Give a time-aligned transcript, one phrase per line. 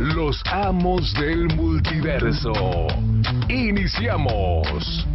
[0.00, 2.54] Los amos del multiverso.
[3.50, 5.06] Iniciamos.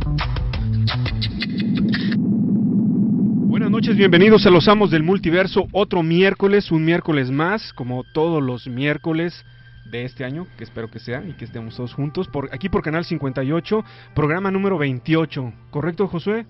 [3.48, 5.66] Buenas noches, bienvenidos a los amos del multiverso.
[5.72, 9.44] Otro miércoles, un miércoles más, como todos los miércoles
[9.86, 12.84] de este año, que espero que sea y que estemos todos juntos, por aquí por
[12.84, 15.52] Canal 58, programa número 28.
[15.72, 16.46] ¿Correcto, Josué?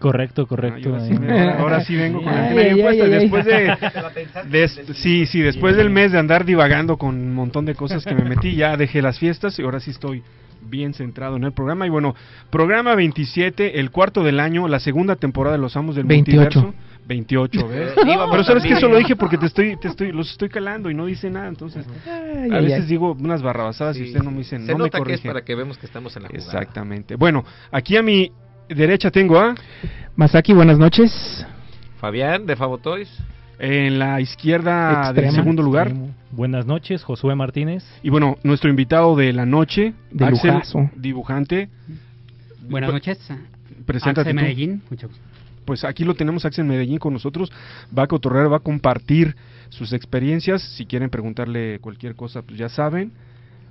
[0.00, 0.88] Correcto, correcto.
[0.88, 1.14] ahora, sí,
[1.58, 3.06] ahora, sí, vengo con la bien puesta.
[3.06, 8.04] Después de, sí, sí, después del mes de andar divagando con un montón de cosas
[8.04, 10.22] que me metí, ya dejé las fiestas y ahora sí estoy
[10.62, 11.86] bien centrado en el programa.
[11.86, 12.14] Y bueno,
[12.48, 16.60] programa 27, el cuarto del año, la segunda temporada de Los Amos del 28.
[16.60, 16.74] Multiverso.
[17.06, 17.92] 28, ¿ves?
[18.30, 20.94] Pero sabes que eso lo dije porque te estoy, te estoy, los estoy calando y
[20.94, 22.86] no dice nada, entonces Ay, a ay, veces ay.
[22.86, 25.28] digo unas barrabasadas y usted no me dice, Se no me nota que es corrige.
[25.28, 26.44] para que vemos que estamos en la jugada.
[26.46, 27.16] Exactamente.
[27.16, 28.30] Bueno, aquí a mi
[28.74, 29.54] derecha tengo a,
[30.16, 31.46] Masaki, buenas noches.
[32.00, 33.08] Fabián de Favotoys.
[33.58, 35.32] en la izquierda del Extrema.
[35.32, 35.92] segundo lugar,
[36.32, 37.84] Buenas noches, Josué Martínez.
[38.02, 40.90] y bueno, nuestro invitado de la noche, De Axel, lujazo.
[40.96, 41.68] dibujante.
[42.68, 43.18] Buenas noches.
[43.84, 44.42] Preséntate Axel tú.
[44.42, 44.82] Medellín.
[44.88, 45.22] Mucho gusto.
[45.64, 47.50] Pues aquí lo tenemos Axel Medellín con nosotros,
[47.96, 49.36] va a cotorrear, va a compartir
[49.68, 53.12] sus experiencias, si quieren preguntarle cualquier cosa, pues ya saben.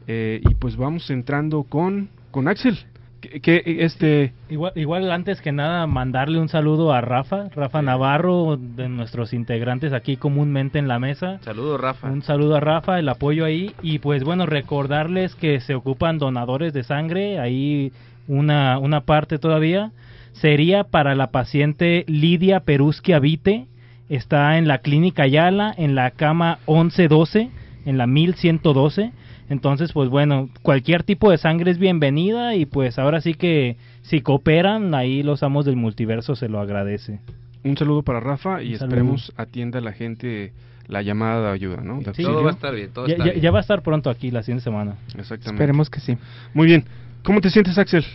[0.07, 2.77] Eh, y pues vamos entrando con, con Axel.
[3.21, 8.57] Que, que, este Igual, igual antes que nada mandarle un saludo a Rafa, Rafa Navarro,
[8.57, 11.39] de nuestros integrantes aquí comúnmente en la mesa.
[11.43, 12.09] Saludos, Rafa.
[12.09, 13.73] Un saludo a Rafa, el apoyo ahí.
[13.83, 17.91] Y pues bueno, recordarles que se ocupan donadores de sangre, ahí
[18.27, 19.91] una, una parte todavía.
[20.31, 23.67] Sería para la paciente Lidia Peruski Avite,
[24.07, 27.49] está en la clínica Ayala, en la cama 1112,
[27.85, 29.11] en la 1112.
[29.49, 34.21] Entonces, pues bueno, cualquier tipo de sangre es bienvenida y pues ahora sí que si
[34.21, 37.19] cooperan, ahí los amos del multiverso se lo agradece.
[37.63, 40.53] un saludo para Rafa y esperemos atienda a la gente
[40.87, 41.99] la llamada de ayuda, ¿no?
[41.99, 42.23] De Sí.
[42.23, 43.43] Todo va a estar bien, todo Ya, está ya- bien.
[43.43, 44.95] ya va a estar pronto aquí la siguiente semana.
[45.17, 45.49] Exactamente.
[45.61, 46.17] Esperemos que sí.
[46.53, 46.85] Muy bien.
[47.23, 48.05] ¿Cómo te sientes, Axel?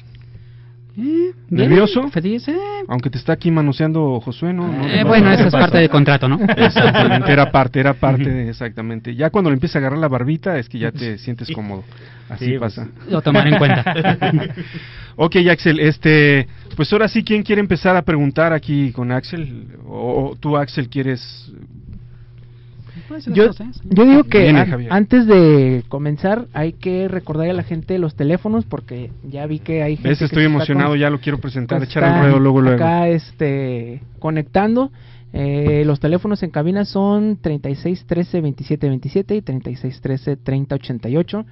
[0.97, 2.09] Eh, ¿Nervioso?
[2.10, 2.47] Feliz.
[2.49, 2.56] eh.
[2.88, 4.69] Aunque te está aquí manoseando Josué, ¿no?
[4.87, 6.38] Eh, pasa bueno, eso es parte del contrato, ¿no?
[6.56, 9.15] Exactamente, era parte, era parte de, exactamente.
[9.15, 11.82] Ya cuando le empieza a agarrar la barbita es que ya te sientes cómodo.
[12.28, 12.88] Así Sí, pues, pasa.
[13.10, 13.84] Lo tomaré en cuenta.
[15.16, 19.69] Ok, Axel, este, pues ahora sí, ¿quién quiere empezar a preguntar aquí con Axel?
[19.87, 21.53] ¿O, o tú, Axel, quieres?
[23.32, 23.50] Yo,
[23.91, 24.92] yo digo que Viene, an- Javier.
[24.92, 29.82] antes de comenzar hay que recordar a la gente los teléfonos porque ya vi que
[29.82, 30.19] hay gente ¿Ves?
[30.19, 32.76] que Estoy emocionado, con- ya lo quiero presentar, echar el ruedo luego, luego.
[32.76, 34.91] Acá este, conectando.
[35.36, 41.44] Eh, los teléfonos en cabina son 36 13 27 27 y 36 13 30 88.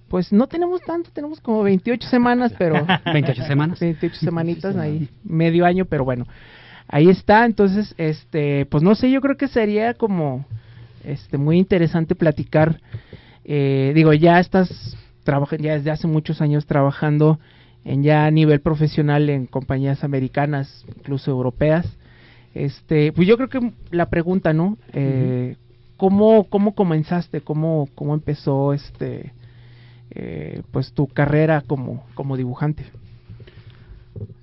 [0.08, 3.78] pues no tenemos tanto, tenemos como 28 semanas, pero 28 semanas.
[3.78, 6.26] 28 semanitas ahí, medio año, pero bueno.
[6.88, 10.46] Ahí está, entonces este, pues no sé, yo creo que sería como
[11.04, 12.80] este muy interesante platicar
[13.50, 14.94] eh, digo, ya estás
[15.24, 17.40] trabajan ya desde hace muchos años trabajando
[17.84, 21.86] en ya a nivel profesional en compañías americanas, incluso europeas.
[22.54, 24.78] Este, pues yo creo que la pregunta, ¿no?
[24.92, 25.56] Eh,
[25.96, 27.40] ¿cómo, ¿Cómo comenzaste?
[27.40, 29.32] ¿Cómo, cómo empezó este,
[30.10, 32.84] eh, pues tu carrera como, como dibujante?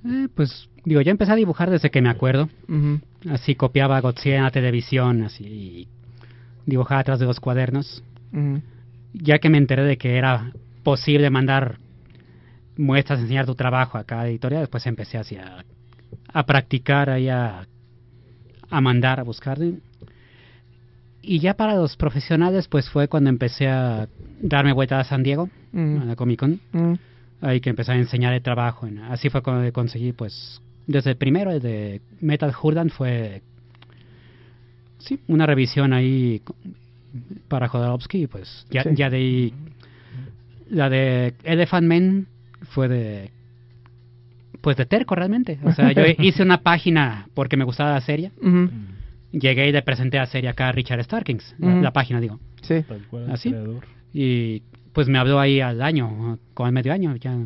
[0.05, 2.49] Eh, pues digo, yo empecé a dibujar desde que me acuerdo.
[3.29, 5.87] Así copiaba Godzilla en la televisión, así
[6.65, 8.03] dibujaba atrás de los cuadernos.
[9.13, 10.51] Ya que me enteré de que era
[10.83, 11.79] posible mandar
[12.77, 15.63] muestras, enseñar tu trabajo a cada editorial, después empecé así a,
[16.33, 17.65] a practicar ahí a,
[18.69, 19.57] a mandar, a buscar.
[21.21, 24.07] Y ya para los profesionales, pues fue cuando empecé a
[24.41, 26.59] darme vuelta a San Diego, ujú, a la Comic Con.
[26.73, 26.97] ujú.
[27.41, 28.87] Ahí que empecé a enseñar el trabajo.
[29.09, 33.41] Así fue cuando conseguí, pues, desde el primero, el de Metal Hurdan, fue,
[34.99, 36.41] sí, una revisión ahí
[37.47, 38.89] para Jodorowsky, y pues, ya, Sí.
[38.93, 39.53] ya de ahí,
[40.69, 42.27] la de Elephant Man
[42.63, 43.31] fue de,
[44.61, 45.59] pues, de terco realmente.
[45.63, 48.31] O sea, yo hice una página porque me gustaba la serie,
[49.31, 52.39] llegué y le presenté la serie acá a Richard Starkings, la- página, digo.
[52.61, 52.81] Sí.
[52.87, 53.49] Tal cual, el ¿Ah, sí?
[53.49, 53.85] creador.
[54.13, 54.63] Y
[54.93, 57.37] pues me habló ahí al año, como al medio año, ya.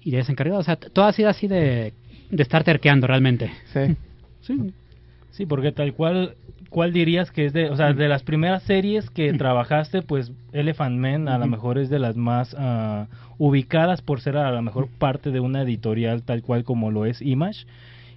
[0.00, 0.60] Y de ese encargado.
[0.60, 1.94] O sea, todo ha sido así de,
[2.30, 3.50] de estar terqueando realmente.
[3.72, 3.96] Sí.
[4.40, 4.74] Sí.
[5.30, 6.34] Sí, porque tal cual,
[6.74, 10.98] ¿cuál dirías que es de, o sea, de las primeras series que trabajaste, pues Elephant
[10.98, 13.06] Man a lo mejor es de las más ah,
[13.38, 17.22] ubicadas por ser a lo mejor parte de una editorial tal cual como lo es
[17.22, 17.64] Image.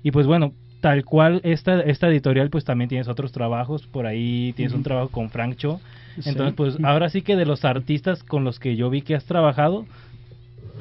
[0.01, 4.53] Y pues bueno, tal cual esta, esta editorial pues también tienes otros trabajos, por ahí
[4.55, 5.79] tienes un trabajo con Frank Cho.
[6.25, 9.25] Entonces pues ahora sí que de los artistas con los que yo vi que has
[9.25, 9.85] trabajado,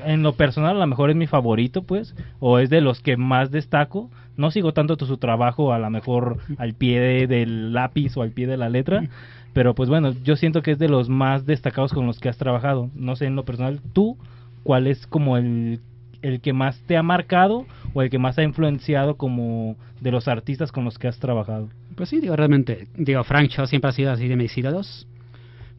[0.05, 3.17] en lo personal a lo mejor es mi favorito pues o es de los que
[3.17, 8.17] más destaco no sigo tanto su trabajo a lo mejor al pie de- del lápiz
[8.17, 9.05] o al pie de la letra
[9.53, 12.37] pero pues bueno yo siento que es de los más destacados con los que has
[12.37, 14.17] trabajado no sé en lo personal tú
[14.63, 15.81] cuál es como el
[16.23, 20.29] el que más te ha marcado o el que más ha influenciado como de los
[20.29, 22.89] artistas con los que has trabajado Pues sí, digo, realmente.
[22.97, 25.07] Digo, Frank siempre ha sido así de mis ídolos.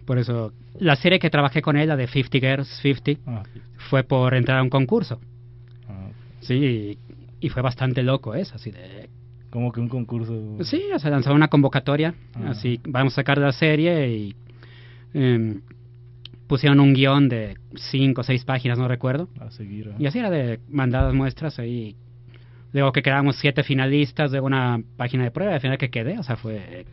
[0.08, 3.44] Por eso, la serie que trabajé con él, la de 50 Girls 50, Ah,
[3.90, 5.20] fue por entrar a un concurso.
[5.90, 6.08] ah,
[6.40, 6.54] Sí,
[7.42, 9.10] y, y fue bastante loco eso, así de...
[9.52, 10.34] como que un concurso
[10.64, 12.52] Sí, o sea, lanzaron una convocatoria, Ah.
[12.52, 14.36] así, vamos a sacar la serie y
[15.14, 15.62] em,
[16.48, 19.28] pusieron un guion de cinco o seis páginas, no recuerdo.
[19.42, 19.96] a seguir ah.
[20.00, 21.96] Y así era de mandadas muestras ahí.
[22.72, 26.24] Luego que quedamos siete finalistas, luego una página de prueba, al final que quedé, o
[26.24, 26.86] sea, fue...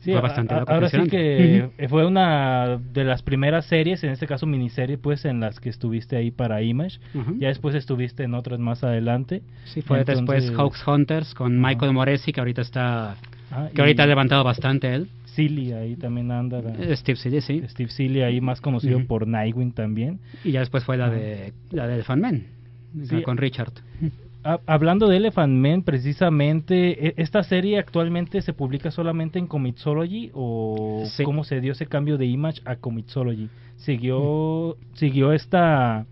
[0.00, 4.10] Sí, fue bastante a- loco, ahora sí que fue una de las primeras series, en
[4.10, 6.98] este caso miniserie, pues en las que estuviste ahí para Image.
[7.14, 7.36] Ujú.
[7.38, 9.42] Ya después estuviste en otras más adelante.
[9.64, 11.60] Sí, fue Entonces- después Hawks Hunters con.
[11.60, 13.16] Michael Moresi, que ahorita está...
[13.50, 15.08] Ah, Que ahorita ha levantado bastante él.
[15.24, 16.60] Silly ahí también anda.
[16.62, 17.62] la- Eh, Steve City, sí.
[17.68, 20.20] Steve Silly ahí más conocido por Nightwing también.
[20.44, 22.42] Y ya después fue la de la del Fan Man,
[23.04, 23.22] Sí.
[23.22, 23.72] con Richard.
[24.44, 30.30] Ha- hablando de Elephant Man, precisamente, ¿e- ¿esta serie actualmente se publica solamente en Comixology
[30.32, 31.24] o Sí.
[31.24, 33.48] cómo se dio ese cambio de Image a Comixology?
[33.76, 36.06] ¿Siguió, siguió esta,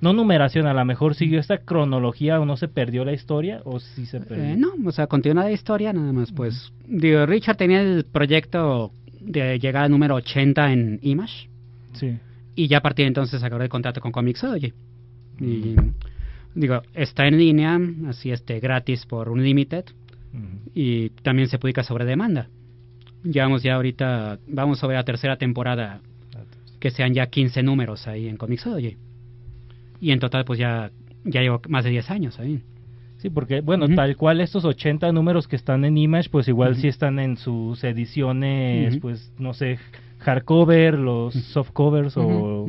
[0.00, 3.78] no numeración, a lo mejor siguió esta cronología o no se perdió la historia o
[3.80, 4.44] sí se perdió?
[4.44, 6.72] Eh, no, o sea, continúa la historia, nada más, pues.
[6.86, 8.90] Digo, Richard tenía el proyecto
[9.20, 11.48] de llegar al número 80 en Image.
[11.92, 12.16] Sí.
[12.54, 14.72] Y ya a partir de entonces acabó el contrato con Comixology.
[15.40, 15.74] Y
[16.56, 19.84] digo, está en línea, así este, gratis por Unlimited.
[20.32, 20.70] Ujú.
[20.74, 22.48] Y también se publica sobre demanda.
[23.22, 26.00] Llevamos ya ahorita, vamos sobre la tercera temporada,
[26.80, 28.96] que sean ya 15 números ahí en Comixology.
[30.00, 30.90] Y en total, pues ya,
[31.24, 32.62] ya llevo más de 10 años ahí.
[33.18, 36.82] Sí, porque, bueno, tal cual estos 80 números que están en Image, pues igual Ujú.
[36.82, 39.78] sí están en sus ediciones, pues, no sé,
[40.18, 42.66] hardcover, los softcovers o,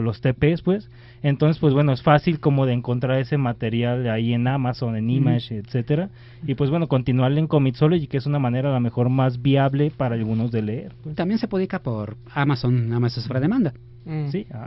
[0.00, 0.88] los TPs, pues.
[1.22, 5.54] Entonces, pues bueno, es fácil como de encontrar ese material ahí en Amazon, en Image,
[5.58, 6.08] etcétera.
[6.46, 9.90] Y pues bueno, continuar en Comixology, que es una manera a lo mejor más viable
[9.94, 10.92] para algunos de leer.
[11.02, 11.16] pues.
[11.16, 13.74] También se publica por Amazon, nada más es sobre demanda.
[14.06, 14.64] Mm, Sí, ah.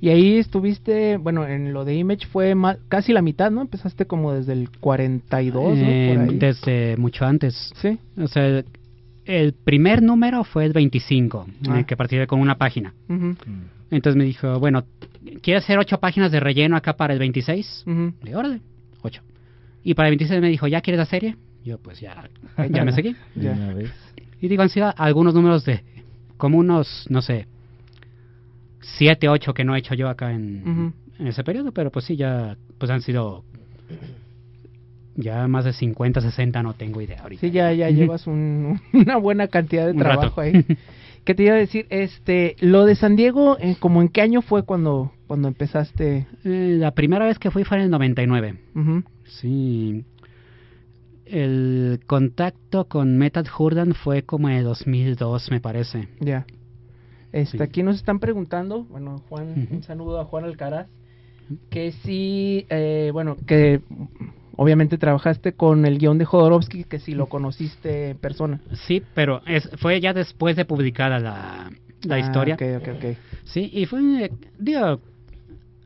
[0.00, 3.60] Y ahí estuviste, bueno, en lo de Image fue ma- casi la mitad, ¿no?
[3.60, 5.84] Empezaste como desde el 42, ¿no?
[5.86, 6.38] Eh, Por ahí.
[6.38, 7.72] desde mucho antes.
[7.76, 7.98] Sí.
[8.18, 8.64] O sea,
[9.24, 11.78] el, primer número fue el 25, en Ah.
[11.80, 12.94] el que participé con una página.
[13.08, 13.32] Mm.
[13.90, 14.84] Entonces me dijo, bueno,
[15.42, 17.84] ¿quieres hacer ocho páginas de relleno acá para el 26?
[17.86, 17.92] ujú.
[18.00, 18.60] Le dije, órale,
[19.02, 19.22] ocho.
[19.82, 21.36] Y para el 26 me dijo, ¿ya quieres la serie?
[21.64, 22.28] Yo, pues ya,
[22.70, 23.14] ya me seguí.
[23.34, 23.74] Ya.
[24.40, 25.82] Y digo, han sido algunos números de
[26.36, 27.46] como unos, no sé,
[28.80, 32.16] siete, ocho que no he hecho yo acá en, en ese periodo, pero pues sí,
[32.16, 33.44] ya, pues han sido
[35.20, 37.40] ya más de 50, 60, no tengo idea ahorita.
[37.40, 40.64] Sí, ya, ya llevas un- una buena cantidad de trabajo ahí.
[41.24, 41.86] ¿Qué te iba a decir?
[41.90, 46.26] Este, lo de San Diego, eh, ¿como en qué año fue cuando, cuando empezaste?
[46.44, 48.54] Eh, la primera vez que fui fue en el 99.
[48.74, 49.02] Ujú.
[49.24, 50.04] Sí.
[51.26, 56.08] El contacto con Metal Hurdan fue como en el 2002, me parece.
[56.20, 56.46] Ya.
[57.32, 57.62] Este, Sí.
[57.62, 60.88] Aquí nos están preguntando, bueno, Juan, un saludo a Juan Alcaraz,
[61.68, 63.80] que sí, eh, bueno, que
[64.62, 68.60] obviamente trabajaste con el guion de Jodorowsky, que si lo conociste en persona.
[68.86, 71.70] Sí, pero es, fue ya después de publicada la,
[72.02, 72.56] la Ah, historia.
[72.56, 73.04] Ok, ok, ok.
[73.44, 75.00] Sí, y fue, eh, digo,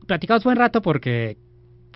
[0.07, 1.37] platicamos buen rato porque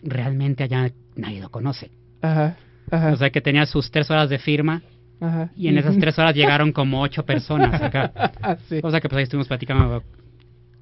[0.04, 1.92] realmente allá nadie lo conoce.
[2.22, 2.56] Ajá,
[2.90, 4.82] ajá, O sea que tenía sus tres horas de firma
[5.20, 5.52] ajá.
[5.58, 8.14] y en esas tres horas llegaron como ocho personas acá.
[8.42, 8.80] Ah, sí.
[8.82, 10.02] O sea que pues ahí estuvimos platicando.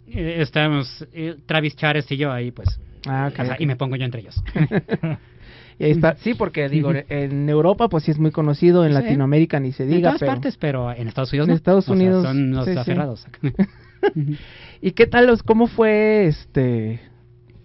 [0.09, 2.79] eh, Estábamos eh, Travis Chávez y yo ahí pues.
[3.07, 3.61] Ah, ok, ajá, ok.
[3.61, 4.35] Y me pongo yo entre ellos.
[5.79, 6.15] Y ahí está.
[6.17, 8.95] Sí, porque digo, en Europa pues sí es muy conocido, en Sí.
[8.95, 10.31] Latinoamérica ni se en diga, todas pero...
[10.31, 11.55] partes, pero en Estados Unidos En no.
[11.55, 12.77] Estados O sea, Unidos, son los sí, sí.
[12.79, 13.27] aferrados.
[14.81, 16.99] ¿Y qué tal los, cómo fue este?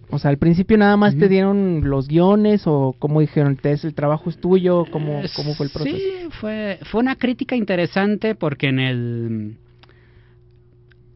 [0.09, 3.95] O sea, al principio nada más te dieron los guiones o cómo dijeron, Tess, el
[3.95, 5.97] trabajo es tuyo, ¿cómo, cómo fue el proceso?
[5.97, 9.57] Sí, fue, fue una crítica interesante porque en el...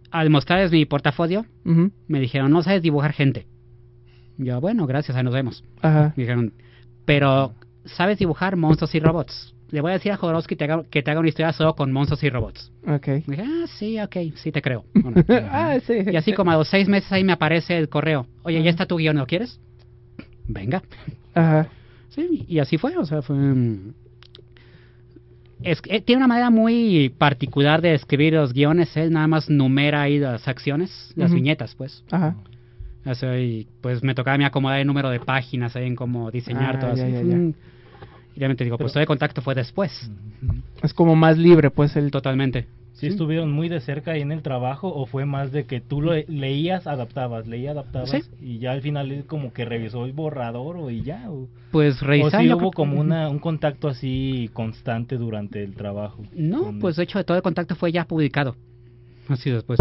[0.09, 1.45] Al mostrarles mi portafolio,
[2.07, 3.45] me dijeron, no sabes dibujar gente.
[4.37, 5.63] Yo, bueno, gracias, ahí nos vemos.
[5.81, 6.13] Ajá.
[6.15, 6.53] Me dijeron,
[7.07, 7.53] pero
[7.85, 9.55] sabes dibujar monstruos y robots.
[9.71, 11.73] Le voy a decir a Jodorowsky que te haga, que te haga una historia solo
[11.75, 12.71] con monstruos y robots.
[12.85, 13.07] Ok.
[13.27, 14.83] Me dije, ah, sí, ok, sí te creo.
[14.93, 15.23] Bueno.
[15.51, 15.93] ah, sí.
[16.11, 18.27] y así como a los seis meses ahí me aparece el correo.
[18.43, 19.59] Oye, ya está tu guion, ¿lo quieres?
[20.47, 20.83] Venga.
[21.33, 21.69] Ajá.
[22.09, 23.35] Sí, y así fue, o sea, fue...
[23.35, 23.93] mm,
[25.63, 30.01] Es, eh, tiene una manera muy particular de escribir los guiones, él nada más numera
[30.03, 32.03] ahí las acciones, las viñetas, pues.
[32.11, 32.35] Ajá.
[33.07, 35.95] O sea, y pues me tocaba a mí acomodar el número de páginas ahí en
[35.95, 37.13] cómo diseñar Ah, todo ya, así.
[37.13, 37.35] ya, ya.
[37.35, 37.53] Mm.
[38.35, 40.11] Y realmente digo, pues todo el contacto fue después.
[40.83, 42.11] Es como más libre, pues, el...
[42.11, 42.67] Totalmente.
[42.93, 46.01] ¿Sí estuvieron muy de cerca ahí en el trabajo o fue más de que tú
[46.01, 48.21] lo leías, adaptabas, leías, adaptabas Sí.
[48.41, 51.29] y ya al final él como que revisó el borrador o y ya?
[51.29, 52.39] ¿O, Pues o revisando...
[52.39, 56.23] sí yo hubo como una, un contacto así constante durante el trabajo?
[56.35, 58.55] No, Con- pues de hecho todo el contacto fue ya publicado.
[59.29, 59.79] Así después.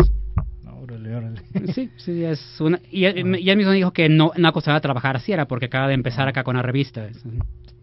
[0.86, 1.40] No, órale, órale.
[1.72, 2.80] Sí, sí, es una...
[2.90, 5.66] Y él, y él mismo dijo que no, no acostumbraba a trabajar así, era porque
[5.66, 7.08] acaba de empezar acá con la revista.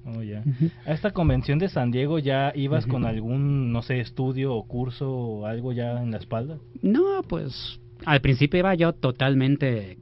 [0.05, 0.41] Oh, ya.
[0.45, 0.69] Ujú.
[0.86, 5.10] A esta convención de San Diego ya ibas con algún, no sé, estudio o curso
[5.10, 6.57] o algo ya en la espalda.
[6.81, 9.98] No, pues al principio iba yo totalmente...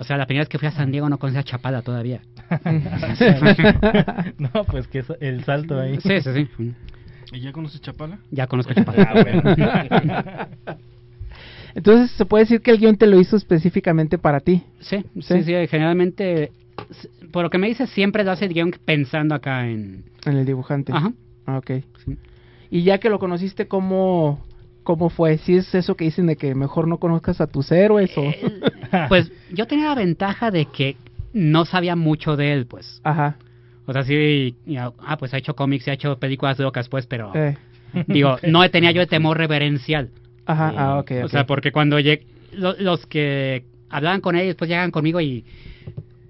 [0.00, 2.22] O sea, la primera vez que fui a San Diego no conocía Chapada todavía.
[4.38, 5.98] no, pues que es el salto ahí.
[6.00, 6.74] Sí, sí, sí.
[7.32, 8.18] ¿Y ya conoces Chapala?
[8.30, 9.10] Ya conozco Chapada.
[9.10, 10.78] Ah, bueno.
[11.78, 14.62] Entonces, ¿se puede decir que el guion te lo hizo específicamente para ti?
[14.80, 15.22] Sí, Sí.
[15.22, 16.52] sí, sí, generalmente...
[17.32, 20.04] Por lo que me dices, siempre lo hace el guion pensando acá en...
[20.24, 20.92] En el dibujante.
[20.92, 21.12] Ajá.
[21.46, 21.70] Ah, ok.
[22.04, 22.16] Sí.
[22.70, 24.44] Y ya que lo conociste, ¿cómo,
[24.84, 25.38] cómo fue?
[25.38, 28.24] ¿Si es eso que dicen de que mejor no conozcas a tus héroes o...?
[29.08, 30.96] Pues yo tenía la ventaja de que
[31.32, 33.00] no sabía mucho de él, pues.
[33.04, 33.36] Ajá.
[33.86, 37.06] O sea, sí, ya, ah, pues ha hecho cómics y ha hecho películas locas, pues,
[37.06, 37.32] pero...
[37.34, 37.56] eh,
[38.06, 40.10] Digo, no tenía yo el temor reverencial.
[40.48, 41.30] Ajá, ah, ok, O ok.
[41.30, 45.44] sea, porque cuando llegué, lo- los que hablaban con él después llegan conmigo y...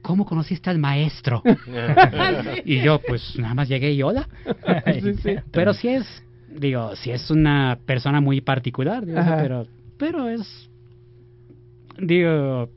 [0.02, 1.42] ¿Cómo conociste al maestro?
[2.64, 4.28] y yo, pues, nada más llegué y hola.
[5.00, 5.36] Sí, sí.
[5.52, 9.66] Pero sí es, digo, sí es una persona muy particular, digo, o pero,
[9.98, 10.68] pero es,
[11.98, 12.70] digo,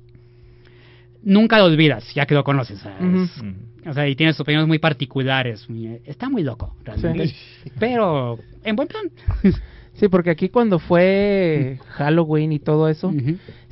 [1.23, 3.23] nunca lo olvidas, ya que lo conoces, o sea, Ujú.
[3.23, 3.43] es-
[3.87, 5.67] o sea, y tiene sus opiniones muy particulares,
[6.05, 7.71] está muy loco, realmente, Sí.
[7.79, 9.03] pero en buen plan.
[9.93, 13.13] Sí, porque aquí cuando fue Halloween y todo eso,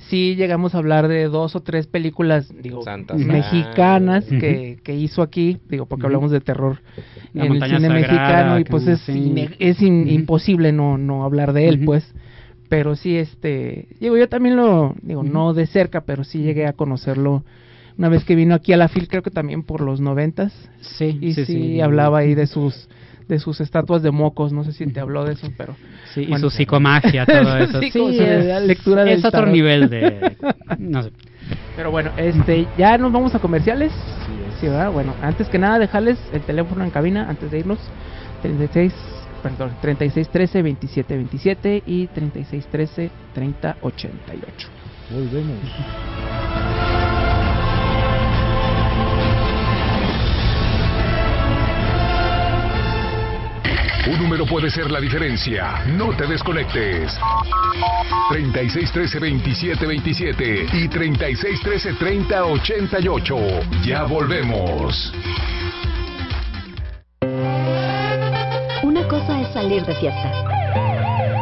[0.09, 5.21] sí llegamos a hablar de dos o tres películas, digo, Santa mexicanas que, que hizo
[5.21, 6.81] aquí, digo, porque hablamos de terror
[7.33, 9.33] La en el cine sagrada, mexicano y pues es, sí.
[9.59, 12.13] es imposible no, no hablar de él, pues.
[12.67, 16.73] Pero sí, este, digo, yo también lo, digo, no de cerca, pero sí llegué a
[16.73, 17.43] conocerlo
[17.97, 21.17] una vez que vino aquí a la FIL, creo que también por los noventas, Sí,
[21.19, 21.81] y sí, sí, sí.
[21.81, 22.87] hablaba ahí de sus
[23.29, 25.75] de sus estatuas de mocos, no sé si te habló de eso, pero
[26.13, 26.39] Sí, y Bueno.
[26.39, 27.79] su psicomagia, todo eso.
[27.81, 29.53] Sí, Sí, es, lectura del es otro tarot.
[29.53, 30.35] nivel de...
[30.79, 31.11] No sé.
[31.75, 33.93] Pero bueno, este, ya nos vamos a comerciales.
[34.59, 34.91] Sí, ¿verdad?
[34.91, 37.79] Bueno, antes que nada, dejarles el teléfono en cabina antes de irnos.
[38.41, 38.93] 36,
[39.43, 44.67] perdón, 3613 2727 y 3613 3088.
[45.11, 46.48] Volvemos.
[54.09, 55.83] Un número puede ser la diferencia.
[55.85, 57.15] No te desconectes.
[58.31, 63.83] 3613-2727 y 3613-3088.
[63.83, 65.13] Ya volvemos.
[68.81, 70.31] Una cosa es salir de fiesta.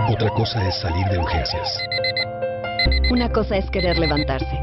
[0.09, 1.81] Otra cosa es salir de urgencias.
[3.09, 4.59] Una cosa es querer levantarse.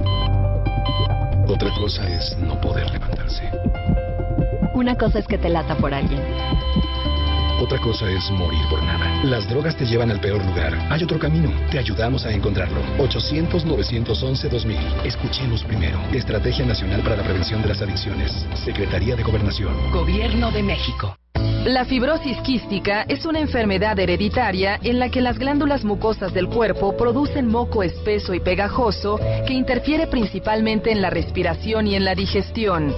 [1.48, 3.50] Otra cosa es no poder levantarse.
[4.74, 6.20] Una cosa es que te lata por alguien.
[7.60, 9.24] Otra cosa es morir por nada.
[9.24, 10.74] Las drogas te llevan al peor lugar.
[10.90, 11.50] Hay otro camino.
[11.70, 12.80] Te ayudamos a encontrarlo.
[12.98, 15.04] 800-911-2000.
[15.04, 15.98] Escuchemos primero.
[16.12, 18.46] Estrategia Nacional para la Prevención de las Adicciones.
[18.64, 19.74] Secretaría de Gobernación.
[19.92, 21.16] Gobierno de México.
[21.64, 26.94] La fibrosis quística es una enfermedad hereditaria en la que las glándulas mucosas del cuerpo
[26.94, 32.94] producen moco espeso y pegajoso que interfiere principalmente en la respiración y en la digestión.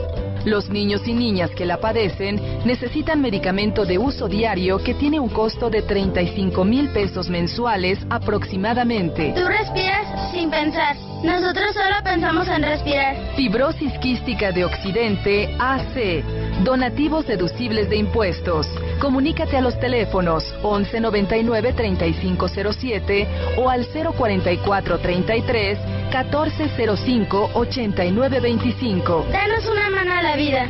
[0.46, 5.28] Los niños y niñas que la padecen necesitan medicamento de uso diario que tiene un
[5.28, 9.34] costo de 35 mil pesos mensuales aproximadamente.
[9.34, 10.94] Tú respiras sin pensar.
[11.24, 13.16] Nosotros solo pensamos en respirar.
[13.34, 16.22] Fibrosis quística de Occidente AC.
[16.64, 18.66] Donativos deducibles de impuestos.
[18.98, 25.78] Comunícate a los teléfonos 1199 3507 o al 04433
[26.10, 29.26] 1405 8925.
[29.30, 30.66] Danos una mano a la vida.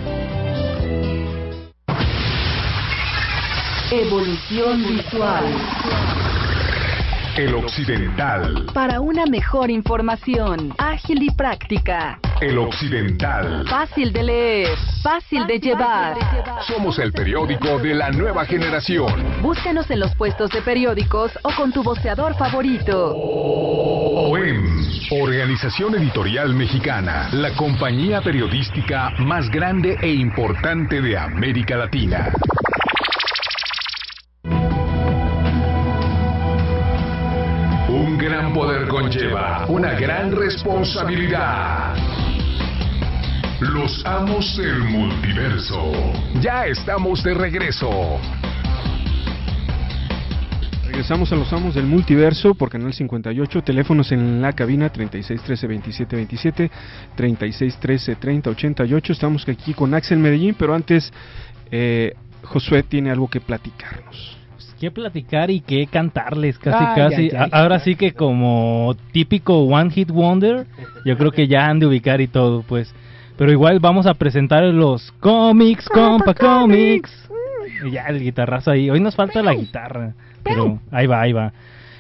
[3.93, 5.45] Evolución visual.
[7.37, 8.65] El Occidental.
[8.73, 12.19] Para una mejor información, ágil y práctica.
[12.41, 13.67] El Occidental.
[13.69, 16.17] Fácil de leer, fácil de llevar.
[16.67, 19.43] Somos el periódico de la nueva generación.
[19.43, 23.15] Búscanos en los puestos de periódicos o con tu voceador favorito.
[23.15, 24.65] OEM,
[25.11, 32.33] Organización Editorial Mexicana, la compañía periodística más grande e importante de América Latina.
[38.57, 41.95] Poder conlleva una gran responsabilidad.
[43.61, 45.93] Los amos del multiverso.
[46.41, 47.91] Ya estamos de regreso.
[50.87, 53.63] Regresamos a los amos del multiverso por Canal 58.
[53.63, 56.71] Teléfonos en la cabina 3613-2727,
[57.15, 59.11] 3613-3088.
[59.11, 61.13] Estamos aquí con Axel Medellín, pero antes
[61.71, 64.46] eh, Josué tiene algo que platicarnos
[64.79, 67.31] qué platicar y qué cantarles, casi, casi.
[67.53, 70.67] Ahora sí que como típico One Hit Wonder,
[71.05, 72.95] yo creo que ya han de ubicar y todo, pues.
[73.37, 77.29] Pero igual vamos a presentar los cómics, compa, cómics.
[77.85, 78.89] Y ya el guitarrazo ahí.
[78.89, 81.53] Hoy nos falta la guitarra, pero ahí va, ahí va.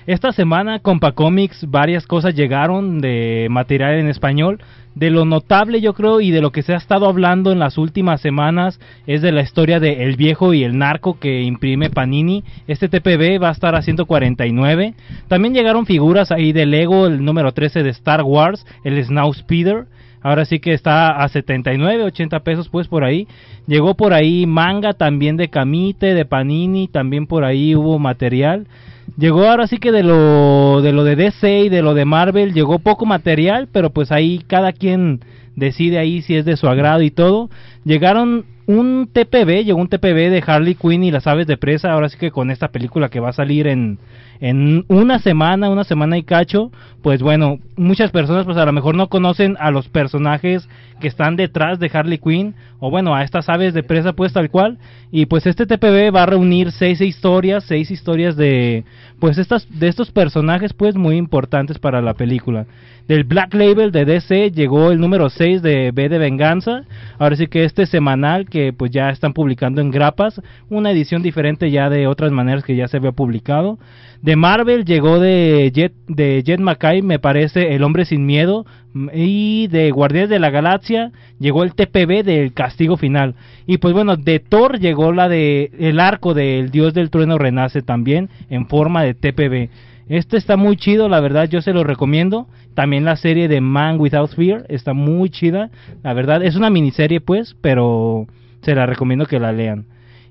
[0.06, 4.60] Esta semana, Compa Comics, varias cosas llegaron de material en español.
[4.94, 7.76] De lo notable, yo creo, y de lo que se ha estado hablando en las
[7.76, 12.44] últimas semanas, es de la historia de El Viejo y el Narco que imprime Panini.
[12.68, 14.94] Este TPB va a estar a 149.
[15.26, 19.86] También llegaron figuras ahí de Lego, el número 13 de Star Wars, el Snow Speeder.
[20.22, 23.26] Ahora sí que está a 79, 80 pesos pues por ahí.
[23.66, 28.68] Llegó por ahí manga también de Camite, de Panini, también por ahí hubo material.
[29.16, 32.52] Llegó ahora sí que de lo de lo de DC y de lo de Marvel
[32.52, 35.20] llegó poco material, pero pues ahí cada quien
[35.54, 37.48] decide ahí si es de su agrado y todo.
[37.84, 42.08] Llegaron un TPB, llegó un TPB de Harley Quinn y las aves de presa, ahora
[42.08, 43.98] sí que con esta película que va a salir en,
[44.40, 46.70] en una semana, una semana y cacho,
[47.02, 50.68] pues bueno, muchas personas pues a lo mejor no conocen a los personajes
[51.00, 54.50] que están detrás de Harley Quinn, o bueno, a estas aves de presa pues tal
[54.50, 54.78] cual,
[55.10, 58.84] y pues este TPB va a reunir seis historias, seis historias de
[59.20, 62.66] pues estas, de estos personajes pues muy importantes para la película.
[63.08, 66.82] Del Black Label de DC llegó el número 6 de B de Venganza,
[67.18, 71.70] ahora sí que este semanal que pues ya están publicando en grapas, una edición diferente
[71.70, 73.78] ya de otras maneras que ya se había publicado.
[74.26, 78.66] De Marvel llegó de Jet, de Mackay, me parece El Hombre Sin Miedo.
[79.14, 83.36] Y de Guardianes de la Galaxia llegó el TPB del Castigo Final.
[83.68, 87.82] Y pues bueno, de Thor llegó la de El Arco del Dios del Trueno Renace
[87.82, 89.70] también en forma de TPB.
[90.08, 92.48] Este está muy chido, la verdad yo se lo recomiendo.
[92.74, 95.70] También la serie de Man Without Fear está muy chida.
[96.02, 98.26] La verdad es una miniserie pues, pero
[98.62, 99.86] se la recomiendo que la lean.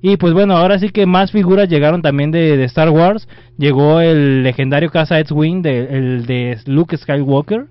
[0.07, 3.27] Y pues bueno, ahora sí que más figuras llegaron también de, Star Wars.
[3.57, 7.65] Llegó el legendario Casa X-Wing, de, el de Luke Skywalker.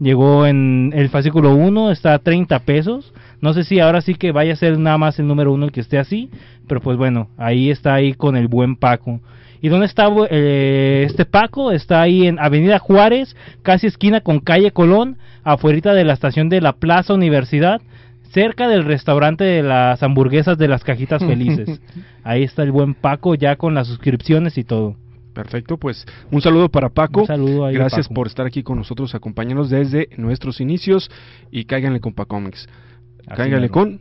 [0.00, 3.12] Llegó en el fascículo 1, está a 30 pesos.
[3.42, 5.72] No sé si ahora sí que vaya a ser nada más el número 1 el
[5.72, 6.30] que esté así.
[6.66, 9.20] Pero pues bueno, ahí está ahí con el buen Paco.
[9.60, 11.70] ¿Y dónde está eh, este Paco?
[11.70, 16.62] Está ahí en Avenida Juárez, casi esquina con calle Colón, afuera de la estación de
[16.62, 17.82] la Plaza Universidad
[18.34, 21.80] cerca del restaurante de las hamburguesas de las cajitas felices.
[22.24, 24.96] Ahí está el buen Paco ya con las suscripciones y todo.
[25.32, 27.22] Perfecto, pues un saludo para Paco.
[27.22, 31.10] Un saludo Gracias por estar aquí con nosotros, acompañarnos desde nuestros inicios
[31.50, 32.68] y cáiganle con Pacomics.
[33.34, 34.00] Cáiganle con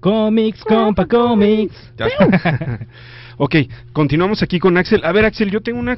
[0.00, 1.92] Comics, compa comics.
[3.38, 3.56] ok,
[3.92, 5.04] continuamos aquí con Axel.
[5.04, 5.96] A ver, Axel, yo tengo una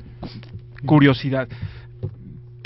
[0.84, 1.48] curiosidad.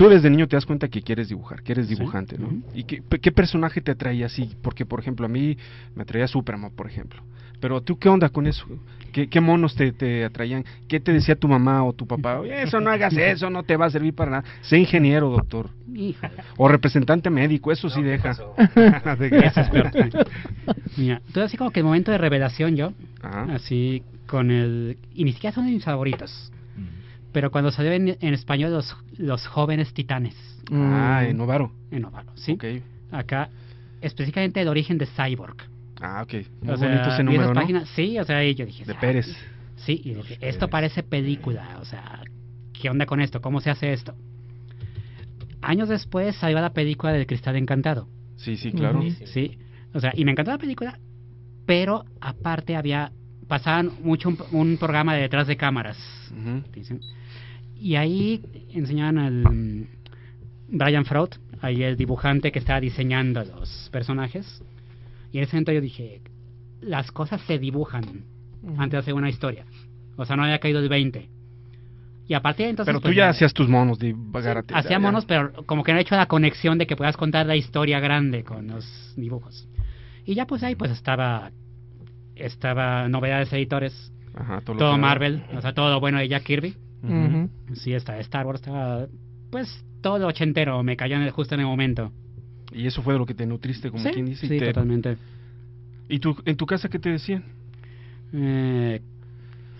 [0.00, 2.48] Tú desde niño te das cuenta que quieres dibujar, que eres dibujante, ¿no?
[2.72, 4.56] ¿Y qué, qué personaje te atraía así?
[4.62, 5.58] Porque, por ejemplo, a mí
[5.94, 7.22] me atraía Superman, por ejemplo.
[7.60, 8.64] Pero tú, ¿qué onda con eso?
[9.12, 10.64] ¿Qué, qué monos te, te, atraían?
[10.88, 12.40] ¿Qué te decía tu mamá o tu papá?
[12.40, 14.44] Oye, eso no hagas eso, no te va a servir para nada.
[14.62, 15.68] Sé ingeniero, doctor.
[16.56, 18.30] O representante médico, eso sí deja.
[18.56, 19.90] eso es peor.
[20.96, 24.96] Mira, entonces así como que el momento de revelación yo, así con el...
[25.12, 26.50] Y ni siquiera son de mis favoritos.
[27.32, 30.34] Pero cuando salió en, en español los, los jóvenes titanes.
[30.72, 31.72] Ah, en Novaro.
[31.90, 32.58] En Novaro, sí.
[33.10, 33.50] Acá,
[34.00, 35.56] específicamente el origen de Cyborg.
[36.00, 36.46] Ah, ok.
[36.62, 37.86] Muy o bonito ese número, ¿no?
[37.86, 38.84] sí, o sea, yo dije...
[38.84, 39.26] De Pérez.
[39.76, 42.22] Sí, y dije, esto parece película, o sea,
[42.72, 43.40] ¿qué onda con esto?
[43.40, 44.14] ¿Cómo se hace esto?
[45.62, 48.08] Años después salió la película del Cristal Encantado.
[48.36, 49.02] Sí, sí, claro.
[49.24, 49.58] Sí,
[49.92, 50.98] o sea, y me encantó la película,
[51.66, 53.12] pero aparte había...
[53.48, 55.98] Pasaban mucho un, programa de detrás de cámaras.
[56.72, 57.00] Dicen,
[57.78, 59.86] y ahí enseñaban al
[60.68, 64.62] Brian Fraud, ahí el dibujante que estaba diseñando los personajes.
[65.32, 66.20] Y en ese momento yo dije,
[66.80, 68.24] las cosas se dibujan
[68.76, 69.64] antes de hacer una historia.
[70.16, 71.28] O sea, no había caído el 20.
[72.28, 72.92] Y a partir de entonces...
[72.92, 75.98] Pero tú pues, ya hacías tus monos de sí, Hacía monos, pero como que no
[75.98, 79.68] he hecho la conexión de que puedas contar la historia grande con los dibujos.
[80.24, 81.50] Y ya pues ahí pues estaba...
[82.36, 84.12] Estaba novedades editores.
[84.34, 86.74] Ajá, todo, todo Marvel, o sea, todo lo bueno de Jack Kirby.
[87.74, 88.62] Sí, está Star Wars,
[89.50, 92.12] pues todo ochentero, me cayó justo en el momento.
[92.72, 94.46] Y eso fue de lo que te nutriste, como quien dice.
[94.46, 95.16] Sí, totalmente.
[96.08, 97.44] ¿Y tú, en tu casa qué te decían?
[98.32, 99.00] Eh,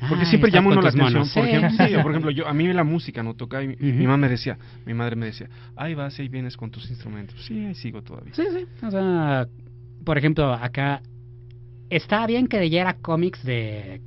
[0.09, 1.29] porque siempre llama uno la atención.
[1.35, 3.63] Por, ejemplo, por ejemplo, yo, a mí la música no toca.
[3.63, 6.89] Y Mi mamá me decía, mi madre me decía, ahí vas, ahí vienes con tus
[6.91, 7.45] instrumentos.
[7.45, 8.35] Sí, ahí sigo todavía.
[8.35, 8.67] Sí, sí.
[8.85, 9.47] O sea,
[10.05, 11.03] por ejemplo, acá
[11.91, 14.01] está bien que leyera cómics de,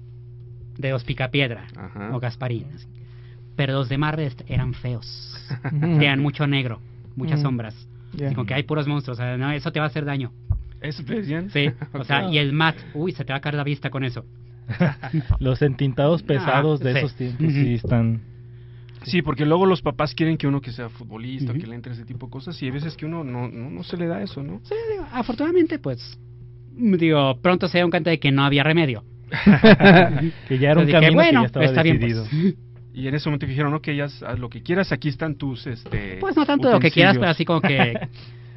[0.77, 1.67] de Los Picapiedra
[2.11, 2.67] o Gasparín
[3.55, 5.35] pero los de Marvel eran feos.
[5.69, 6.79] Tenían mucho negro,
[7.15, 7.75] muchas sombras.
[8.15, 8.33] Yeah.
[8.33, 10.31] Como que hay puros monstruos, o sea, no, eso te va a hacer daño.
[10.81, 11.49] ¿Eso te decían?
[11.49, 14.03] Sí, o sea, y el mat, uy, se te va a caer la vista con
[14.03, 14.25] eso.
[15.39, 18.21] los entintados ah, pesados de esos tiempos sí están...
[19.03, 22.05] Sí, porque luego los papás quieren que uno que sea futbolista, que le entre ese
[22.05, 24.41] tipo de cosas, y hay veces que uno no, no, no se le da eso,
[24.41, 24.61] ¿no?
[24.63, 26.17] Sí, digo, afortunadamente, pues,
[26.71, 29.03] digo, pronto se da un cuenta de que no había remedio.
[30.47, 32.25] que ya era un camino bueno, que ya estaba está decidido.
[32.31, 32.73] Bien, pues.
[32.93, 35.65] Y en ese momento dijeron, ok, ya haz lo que quieras, aquí están tus...
[35.65, 38.07] Este, pues no tanto lo que quieras, pero así como que...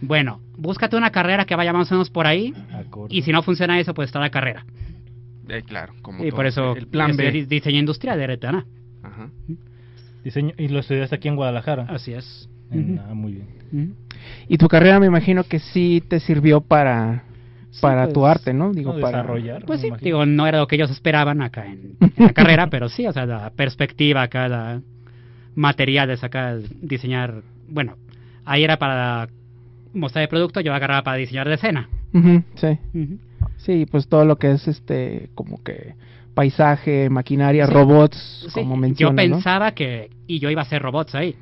[0.02, 2.52] bueno, búscate una carrera que vaya más o menos por ahí.
[3.08, 4.66] Y si no funciona eso, pues está la carrera.
[5.48, 7.46] Eh, claro, como Y por eso el plan B.
[7.48, 8.66] diseño industrial de Retana.
[9.02, 9.30] Ajá.
[10.22, 11.86] Diseño, y lo estudiaste aquí en Guadalajara.
[11.88, 12.50] Así es.
[12.72, 13.94] Ah, muy bien.
[14.48, 17.24] Y tu carrera me imagino que sí te sirvió para
[17.80, 18.72] para pues, tu arte, ¿no?
[18.72, 19.64] Digo, para desarrollar.
[19.64, 23.06] Pues sí, digo, no era lo que ellos esperaban acá en, la carrera, pero sí,
[23.06, 24.80] o sea, la perspectiva acá, la
[25.54, 27.96] materiales acá, diseñar, bueno,
[28.44, 29.28] ahí era para
[29.94, 31.88] mostrar el producto, yo agarraba para diseñar de escena.
[32.54, 32.78] sí.
[33.58, 35.94] Sí, pues todo lo que es este, como que
[36.36, 41.34] paisaje, maquinaria, robots, como mencionas, Yo pensaba que y yo iba a ser robots ahí.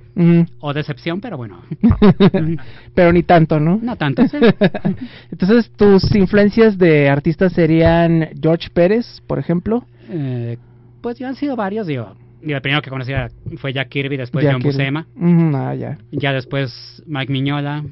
[0.61, 1.63] O decepción, pero bueno.
[2.95, 3.81] pero ni tanto, ¿no?
[3.83, 4.23] No tanto.
[5.33, 9.85] Entonces, tus influencias de artistas serían George Pérez, por ejemplo.
[10.09, 10.59] Eh,
[11.01, 12.15] pues ya han sido varios, digo.
[12.43, 15.09] el primero que conocía fue Jack Kirby, después John Buscema.
[15.55, 15.99] ah, ya.
[16.13, 17.83] Ya después Mike Miñola.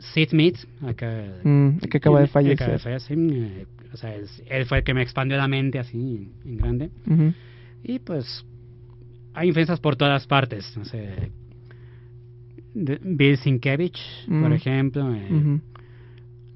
[0.00, 0.54] Sid Mead,
[1.44, 2.78] mm, que acaba de fallecer.
[3.08, 6.90] Eh, o sea, él fue el que me expandió la mente así en grande.
[7.82, 8.44] Y pues
[9.34, 10.76] hay influencias por todas partes.
[10.76, 11.30] No sé,
[12.74, 15.14] Bill Sienkiewicz, por ejemplo.
[15.14, 15.60] Eh,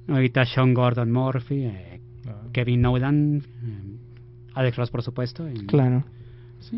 [0.08, 2.48] ahorita Sean Gordon Murphy, eh, ah.
[2.52, 3.96] Kevin Nolan, eh,
[4.54, 5.46] Alex Ross, por supuesto.
[5.66, 6.04] claro.
[6.60, 6.76] Sí,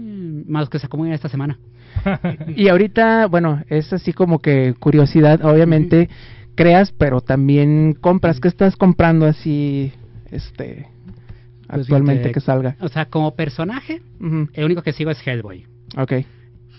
[0.48, 1.58] más que se acomodan esta semana.
[2.56, 6.08] y ahorita, bueno, es así como que curiosidad, obviamente
[6.54, 8.40] creas, pero también compras.
[8.40, 9.92] ¿Qué estás comprando así,
[10.34, 10.86] este,
[11.66, 12.76] pues actualmente que salga?
[12.80, 14.02] O sea, como personaje,
[14.52, 15.66] el único que sigo es Hellboy.
[15.96, 16.12] Ok.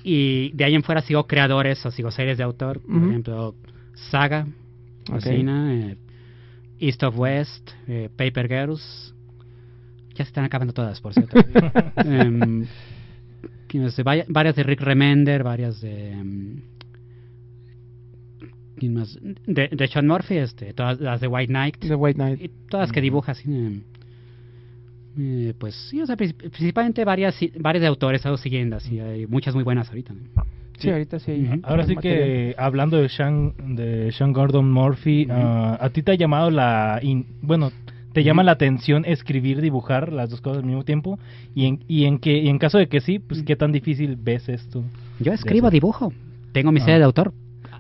[0.03, 3.55] Y de ahí en fuera sigo creadores o sigo series de autor, por ejemplo,
[3.95, 4.45] Saga,
[5.09, 5.97] Cocina, eh,
[6.79, 9.13] East of West, eh, Paper Girls.
[10.09, 11.37] Ya se están acabando todas, por cierto.
[12.05, 12.65] um,
[14.27, 16.15] varias de Rick Remender, varias de...
[16.15, 16.61] Um,
[18.77, 19.17] ¿Quién más?
[19.45, 21.77] De, de Sean Murphy, este, todas las de White Knight.
[21.83, 22.41] De White Knight.
[22.41, 23.81] Y todas que dibuja así.
[25.17, 29.55] Eh, pues sí, o sea, principalmente varias, varias de autores estado siguiendo, así, hay muchas
[29.55, 30.13] muy buenas ahorita.
[30.77, 31.47] Sí, ahorita sí.
[31.63, 36.15] Ahora sí que hablando de Sean, de Sean Gordon Murphy, ah, ¿a ti te ha
[36.15, 37.01] llamado la...
[37.41, 37.71] bueno,
[38.11, 41.19] ¿Te llama la atención escribir, dibujar las dos cosas al mismo tiempo?
[41.53, 44.15] Y en, y en, que, y en caso de que sí, pues ¿qué tan difícil
[44.17, 44.83] ves esto?
[45.19, 46.13] Yo escribo, dibujo.
[46.53, 46.85] Tengo mi Ah.
[46.85, 47.33] sede de autor.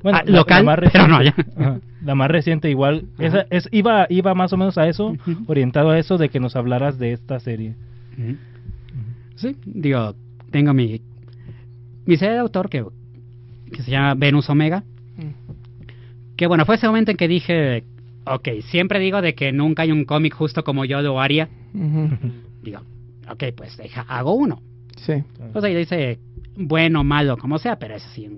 [0.05, 1.51] Bueno, Ah, la- local, la más pero no, reciente.
[1.57, 1.61] ya.
[1.65, 1.79] Ajá.
[2.03, 3.05] La más reciente igual.
[3.17, 6.55] Esa, es, iba, iba más o menos a eso, orientado a eso de que nos
[6.55, 7.73] hablaras de esta serie.
[9.35, 10.13] Sí, digo,
[10.51, 11.01] tengo mi,
[12.05, 12.85] mi serie de autor que,
[13.71, 14.83] que se llama Venus Omega.
[16.37, 17.83] Que bueno, fue ese momento en que dije,
[18.25, 21.49] ok, siempre digo de que nunca hay un cómic justo como yo lo haría.
[22.61, 22.81] Digo,
[23.29, 24.61] ok, pues deja, hago uno.
[24.97, 25.13] Sí.
[25.55, 26.19] O sea, y dice,
[26.57, 28.29] bueno, malo, como sea, pero es así.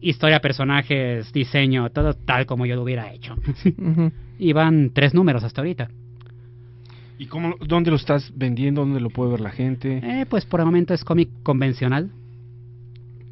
[0.00, 3.34] Historia, personajes, diseño, todo tal como yo lo hubiera hecho.
[3.78, 4.12] Ujú.
[4.38, 5.88] y van tres números hasta ahorita.
[7.18, 8.82] ¿Y cómo, dónde lo estás vendiendo?
[8.82, 9.98] ¿Dónde lo puede ver la gente?
[10.04, 12.10] Eh, pues por el momento es cómic convencional.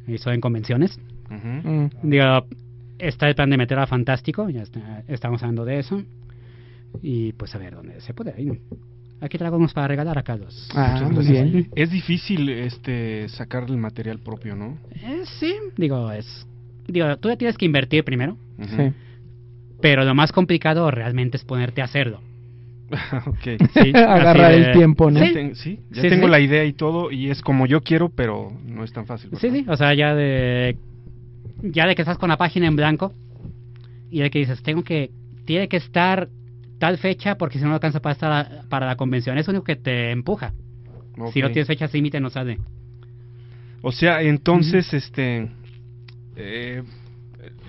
[0.07, 0.99] Hizo en convenciones.
[1.29, 1.85] Mm.
[2.03, 2.45] Digo,
[2.99, 6.03] está el plan de meter a Fantástico, ya está- estamos hablando de eso.
[7.01, 8.33] Y pues a ver dónde se puede.
[8.33, 8.59] Ahí.
[9.21, 10.69] Aquí traigo unos para regalar a Carlos.
[10.75, 11.69] Ah, muy bien.
[11.75, 14.77] Es difícil este sacar el material propio, ¿no?
[14.91, 16.45] Eh, sí, digo, es.
[16.87, 18.37] Digo, tú ya tienes que invertir primero.
[18.59, 18.91] Sí.
[19.81, 22.21] pero lo más complicado realmente es ponerte a hacerlo.
[23.27, 23.61] ok.
[23.73, 25.19] Sí, Agarrar el tiempo, ¿no?
[25.19, 25.33] Sí.
[25.33, 26.31] ten- sí, ya Sí, tengo sí.
[26.31, 29.29] la idea y todo, y es como yo quiero, pero no es tan fácil.
[29.39, 29.59] Sí, ¿verdad?
[29.63, 30.77] sí, o sea, ya de.
[31.61, 33.13] Ya de que estás con la página en blanco
[34.09, 35.11] y de que dices, tengo que.
[35.45, 36.29] Tiene que estar
[36.79, 39.37] tal fecha porque si no no alcanza para, estar para la convención.
[39.37, 40.53] Es lo único que te empuja.
[41.33, 42.59] Si no tienes fecha límite, no sale.
[43.81, 45.49] O sea, entonces, este...
[46.37, 46.83] eh,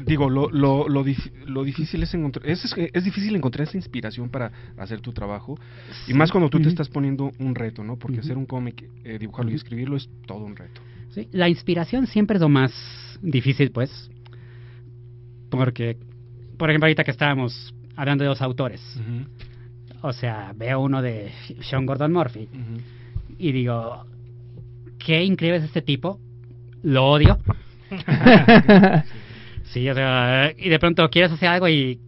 [0.05, 1.05] digo, lo, lo, lo,
[1.47, 2.49] lo difícil es encontrar...
[2.49, 5.59] Es, es, difícil encontrar esa inspiración para hacer tu trabajo.
[6.07, 7.97] Y más cuando tú te estás poniendo un reto, ¿no?
[7.97, 10.81] Porque hacer un cómic, eh, dibujarlo y escribirlo es todo un reto.
[11.11, 12.73] Sí, La inspiración siempre es lo más
[13.23, 14.11] difícil, pues.
[15.51, 15.97] Porque,
[16.59, 18.83] por ejemplo, ahorita que estábamos hablando de los autores.
[20.03, 22.49] O sea, veo uno de Sean Gordon Murphy
[23.39, 24.05] y digo,
[24.99, 26.21] qué increíble es este tipo.
[26.83, 27.39] Lo odio.
[29.73, 32.01] Sí, o sea, y de pronto quieres hacer algo y,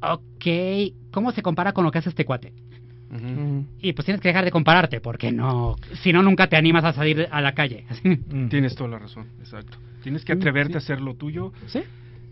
[0.00, 2.52] ok, ¿cómo se compara con lo que hace este cuate?
[3.78, 6.94] Y pues tienes que dejar de compararte, porque no, si no, nunca te animas a
[6.94, 7.84] salir a la calle.
[8.48, 9.76] Tienes toda la razón, exacto.
[10.02, 10.76] Tienes que atreverte sí.
[10.76, 11.52] a hacer lo tuyo.
[11.66, 11.82] ¿Sí?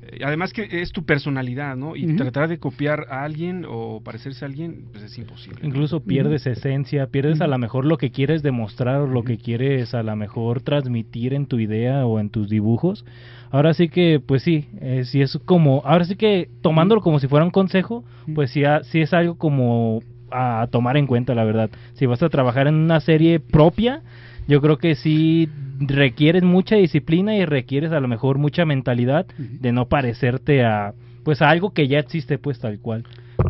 [0.02, 1.94] Eh, además que es tu personalidad, ¿no?
[1.96, 5.60] Y tratar de copiar a alguien o parecerse a alguien, pues es imposible.
[5.62, 5.68] ¿no?
[5.68, 9.94] Incluso pierdes esencia, pierdes a lo mejor lo que quieres demostrar o lo que quieres
[9.94, 13.04] a lo mejor transmitir en tu idea o en tus dibujos.
[13.50, 17.26] Ahora sí que, pues sí, eh, si es como, ahora sí que tomándolo como si
[17.28, 21.42] fuera un consejo, pues sí, a- sí es algo como a tomar en cuenta, la
[21.44, 21.70] verdad.
[21.94, 24.02] Si vas a trabajar en una serie propia,
[24.50, 29.72] yo creo que sí requieres mucha disciplina y requieres a lo mejor mucha mentalidad de
[29.72, 33.04] no parecerte a pues a algo que ya existe pues tal cual.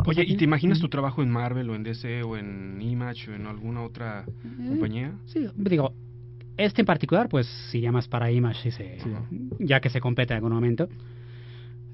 [0.05, 3.33] Oye, ¿y te imaginas tu trabajo en Marvel o en DC o en Image o
[3.35, 4.25] en alguna otra
[4.67, 5.13] compañía?
[5.25, 5.93] Sí, digo,
[6.57, 8.97] este en particular, pues sí llamas para Image, sí se-
[9.59, 10.87] ya que se completa en algún momento.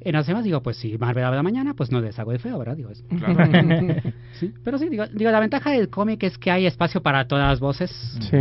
[0.01, 2.59] En las demás digo, pues si Marvel habla mañana, pues no les hago de feo,
[2.59, 2.75] ¿verdad?
[2.75, 3.35] Digo, es- Claro.
[4.33, 7.47] sí, pero sí, digo, digo, la ventaja del cómic es que hay espacio para todas
[7.47, 7.89] las voces.
[8.29, 8.37] Sí.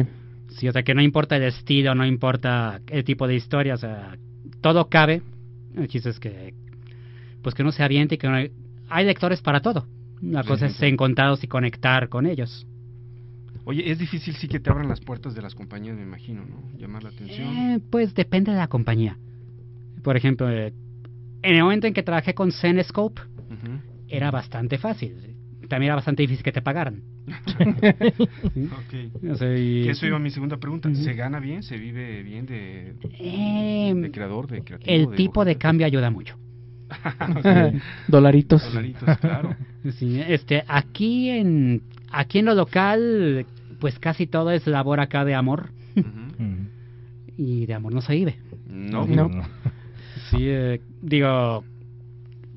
[0.57, 3.77] Sí, o sea, que no importa el estilo, no importa el tipo de historia, o
[3.77, 4.16] sea,
[4.62, 5.21] todo cabe.
[5.77, 6.55] El chiste es que,
[7.42, 8.51] pues que no se aviente y que no hay,
[8.88, 9.87] hay lectores para todo.
[10.23, 12.66] La Sí, cosa sí, es encontrarlos y conectar con ellos.
[13.64, 16.62] Oye, es difícil sí que te abran las puertas de las compañías, me imagino, ¿no?
[16.79, 17.49] Llamar la atención.
[17.55, 19.19] Eh, pues depende de la compañía.
[20.03, 20.73] Por ejemplo, eh,
[21.42, 23.81] en el momento en que trabajé con Zenescope, Ujú.
[24.09, 25.36] era bastante fácil.
[25.68, 27.02] También era bastante difícil que te pagaran.
[27.66, 29.31] Ok.
[29.31, 30.92] O sea, y- Que Eso iba a mi segunda pregunta.
[30.94, 31.62] ¿Se gana bien?
[31.62, 34.92] ¿Se vive bien de, Eh, de creador, de creativo?
[34.92, 36.37] el de tipo de cambio ayuda mucho.
[38.09, 38.62] Dolaritos.
[38.64, 39.57] Dolaritos, claro.
[39.98, 43.46] Sí, este, aquí en aquí en lo local,
[43.81, 45.70] pues casi todo es labor acá de amor.
[46.38, 46.66] Mm.
[47.38, 48.37] y de amor no se vive.
[48.68, 49.31] No, No.
[50.31, 51.64] Sí, eh, digo,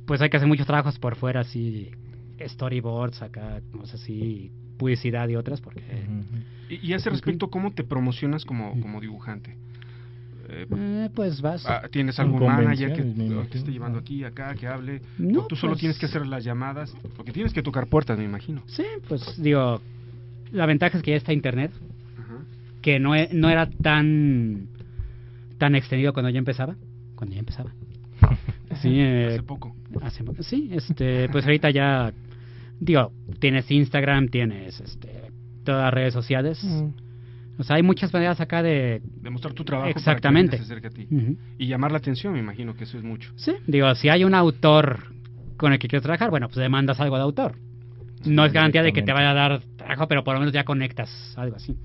[0.06, 1.91] pues hay que hacer muchos trabajos por fuera, así,
[2.47, 5.82] storyboards acá, cosas así, publicidad y otras, porque
[6.69, 9.56] Y, y a ese respecto, ¿cómo te promocionas como, como dibujante?
[10.52, 11.63] Eh, eh, pues vas.
[11.67, 13.04] ah, ¿Tienes En algún manager que
[13.52, 15.02] que esté llevando aquí, acá, que hable?
[15.17, 16.95] No, ¿O tú solo pues- tienes que hacer las llamadas?
[17.15, 18.63] Porque tienes que tocar puertas, me imagino.
[18.65, 19.80] Sí, pues digo,
[20.52, 21.71] la ventaja es que ya está internet,
[22.17, 22.38] Ajá.
[22.82, 24.67] que no, e- no era tan
[25.60, 26.75] tan extendido cuando yo empezaba,
[27.15, 27.71] cuando yo empezaba.
[28.82, 29.75] Sí, eh, Hace poco.
[30.02, 32.13] hace poco- sí, este, pues ahorita ya,
[32.80, 35.32] digo, tienes Instagram, tienes este,
[35.63, 36.63] todas las redes sociales.
[36.63, 36.89] Mm.
[37.60, 39.02] O sea, hay muchas maneras acá de...
[39.22, 40.58] Demostrar tu trabajo Exactamente.
[40.58, 41.32] para que la gente se acerque a ti.
[41.34, 41.38] Ujú.
[41.58, 43.34] Y llamar la atención, me imagino que eso es mucho.
[43.36, 45.13] Sí, digo, si hay un autor
[45.58, 47.56] con el que quieres trabajar, bueno, pues le mandas algo de autor.
[48.26, 50.63] No es garantía de que te vaya a dar trabajo, pero por lo menos ya
[50.63, 51.76] conectas, algo así.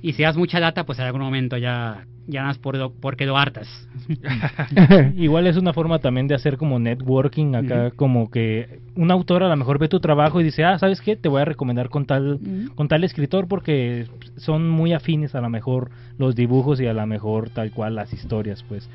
[0.00, 3.36] Y si das mucha data, pues en algún momento ya ya más por, porque lo
[3.36, 3.68] hartas.
[5.16, 9.48] Igual es una forma también de hacer como networking acá, como que un autor a
[9.48, 11.16] lo mejor ve tu trabajo y dice, ah, ¿sabes qué?
[11.16, 12.40] Te voy a recomendar con tal,
[12.74, 14.06] con tal escritor porque
[14.36, 18.12] son muy afines a lo mejor los dibujos y a lo mejor tal cual las
[18.12, 18.88] historias, pues.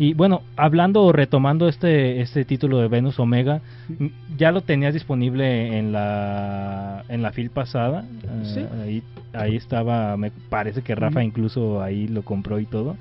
[0.00, 3.60] Y bueno, hablando o retomando este, este título de Venus Omega,
[4.38, 8.06] ya lo tenías disponible en la en la fil pasada.
[8.42, 8.60] Sí.
[8.60, 9.02] Eh, ahí,
[9.34, 12.96] ahí estaba, me parece que Rafa incluso ahí lo compró y todo.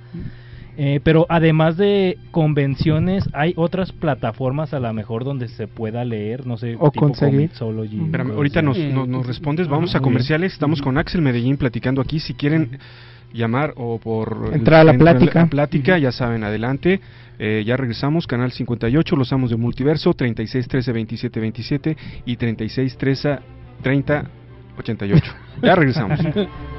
[0.75, 6.45] Eh, pero además de convenciones, hay otras plataformas a lo mejor donde se pueda leer,
[6.45, 7.49] no sé, o conseguir.
[7.51, 11.55] Comixology, Espérame, todo ahorita nos, nos, nos respondes, vamos a comerciales, estamos con Axel Medellín
[11.55, 12.77] platicando aquí, si quieren
[13.33, 15.47] llamar o por Entrar a la plática.
[15.47, 16.99] plática, ya saben, adelante.
[17.37, 22.97] Eh, ya regresamos, canal 58, los amos de multiverso, 36 13 27 27 y 36
[22.97, 23.39] 13
[23.81, 24.29] 30
[24.77, 25.33] 88.
[25.63, 26.19] Ya regresamos.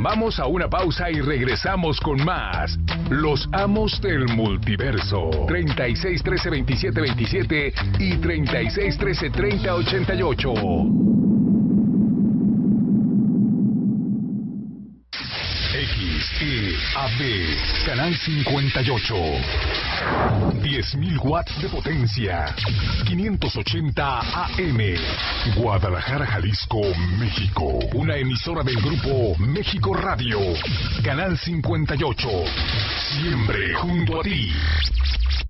[0.00, 2.78] Vamos a una pausa y regresamos con más.
[3.10, 5.30] Los amos del multiverso.
[5.48, 10.54] 36 13 27 27 y 36 13 30 88.
[16.58, 19.14] XEAB, canal 58.
[20.60, 22.52] 10.000 watts de potencia.
[23.06, 24.80] 580 AM.
[25.54, 26.80] Guadalajara, Jalisco,
[27.16, 27.78] México.
[27.94, 30.40] Una emisora del grupo México Radio.
[31.04, 32.28] Canal 58.
[33.12, 34.52] Siempre junto a ti.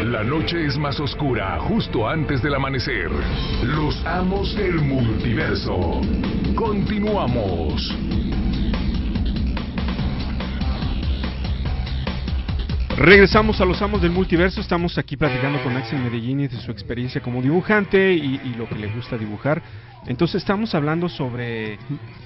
[0.06, 3.12] La noche es más oscura justo antes del amanecer.
[3.64, 6.02] Los amos del multiverso.
[6.56, 7.94] Continuamos.
[13.02, 14.62] Regresamos a los amos del multiverso.
[14.62, 18.70] Estamos aquí platicando con Axel Medellín y de su experiencia como dibujante y, y lo
[18.70, 19.64] que le gusta dibujar.
[20.06, 21.80] Entonces estamos hablando sobre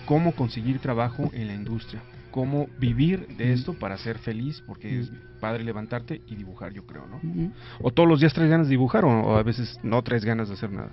[0.06, 5.12] cómo conseguir trabajo en la industria, cómo vivir de esto para ser feliz, porque es
[5.40, 7.54] padre levantarte y dibujar, yo creo, ¿no?
[7.80, 10.50] O todos los días traes ganas de dibujar o, o a veces no traes ganas
[10.50, 10.92] de hacer nada.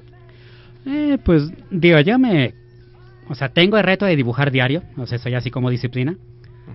[0.87, 2.55] Eh, pues digo, ya me...
[3.29, 6.17] O sea, tengo el reto de dibujar diario, o sea, soy así como disciplina.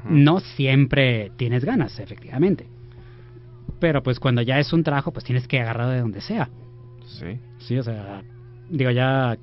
[0.09, 2.67] No siempre tienes ganas, efectivamente.
[3.79, 6.49] Pero pues cuando ya es un trabajo, pues tienes que agarrar de donde sea.
[7.05, 7.39] Sí.
[7.59, 8.23] Sí, o sea,
[8.69, 9.37] digo, ya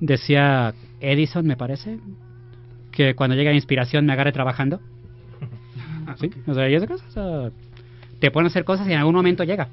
[0.00, 1.98] decía Edison, me parece,
[2.90, 4.80] que cuando llega la inspiración me agarre trabajando.
[6.16, 7.50] Sí, o sea, y esas cosas, o sea,
[8.18, 9.68] te ponen a hacer cosas y en algún momento llega.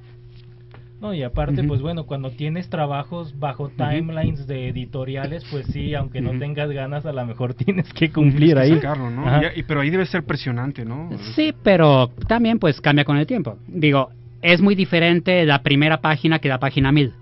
[1.00, 6.22] No, y aparte, pues bueno, cuando tienes trabajos bajo timelines de editoriales, pues sí, aunque
[6.22, 8.82] no tengas ganas, a lo mejor tienes que cumplir Tienes que ahí.
[8.82, 9.24] sacarlo, ¿no?
[9.56, 11.10] Y- pero ahí debe ser presionante, ¿no?
[11.36, 13.60] Sí, pero también pues cambia con el tiempo.
[13.68, 14.10] Digo,
[14.42, 17.14] es muy diferente la primera página que la página 1000.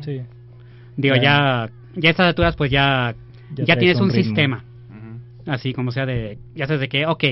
[0.00, 0.22] Sí.
[0.96, 1.22] Digo, Ya.
[1.22, 3.14] ya, ya a estas alturas pues ya,
[3.54, 4.24] Ya tienes un un ritmo.
[4.24, 4.64] sistema.
[5.46, 7.24] Así como sea de, ya sabes de que, ok,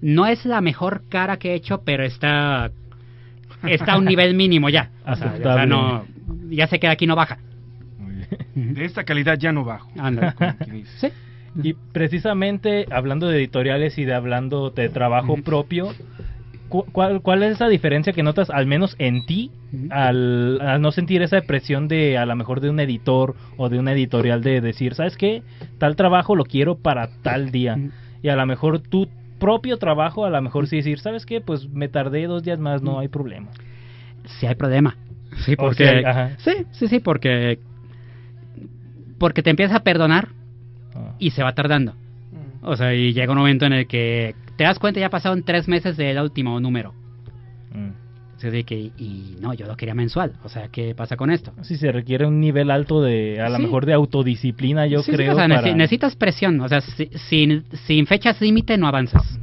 [0.00, 2.70] no es la mejor cara que he hecho, pero está,
[3.66, 4.90] está a un nivel mínimo ya.
[5.02, 5.66] O sea, o sea, Aceptable.
[5.66, 6.04] no,
[6.50, 7.38] ya sé que aquí no baja.
[8.54, 9.90] De esta calidad ya no bajo.
[9.98, 10.34] Anda.
[10.70, 11.12] Dice.
[11.62, 15.92] Y precisamente hablando de editoriales y de hablando de trabajo propio,
[16.68, 19.50] cu- ¿cuál, ¿cuál es esa diferencia que notas, al menos en ti,
[19.90, 23.78] al, al no sentir esa presión de a lo mejor de un editor o de
[23.78, 25.42] una editorial de decir, ¿sabes qué?
[25.78, 27.78] Tal trabajo lo quiero para tal día.
[28.22, 29.08] Y a lo mejor tu
[29.38, 31.40] propio trabajo, a lo mejor sí decir, ¿sabes qué?
[31.40, 33.48] Pues me tardé dos días más, no hay problema.
[34.24, 34.96] Sí hay problema.
[35.44, 36.02] Sí, porque...
[36.04, 36.30] ajá.
[36.38, 37.58] sí, sí, sí, porque...
[39.18, 40.28] Porque te empiezas a perdonar
[40.94, 41.14] Ah.
[41.18, 41.94] y se va tardando.
[42.62, 45.68] O sea, y llega un momento en el que te das cuenta ya pasaron tres
[45.68, 46.92] meses del último número.
[47.72, 47.90] Mm.
[48.42, 50.32] Así que, y no, yo lo quería mensual.
[50.44, 51.52] O sea, ¿qué pasa con esto?
[51.62, 55.16] Sí, se requiere un nivel alto de, a lo mejor de autodisciplina, yo Sí, sí,
[55.16, 55.32] creo.
[55.32, 56.60] o sea, para- necesitas presión.
[56.60, 59.38] O sea, si- sin, sin fechas límite no avanzas.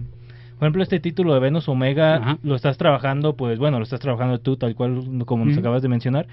[0.57, 4.39] Por ejemplo, este título de Venus Omega lo estás trabajando, pues bueno, lo estás trabajando
[4.39, 6.27] tú tal cual como nos acabas de mencionar,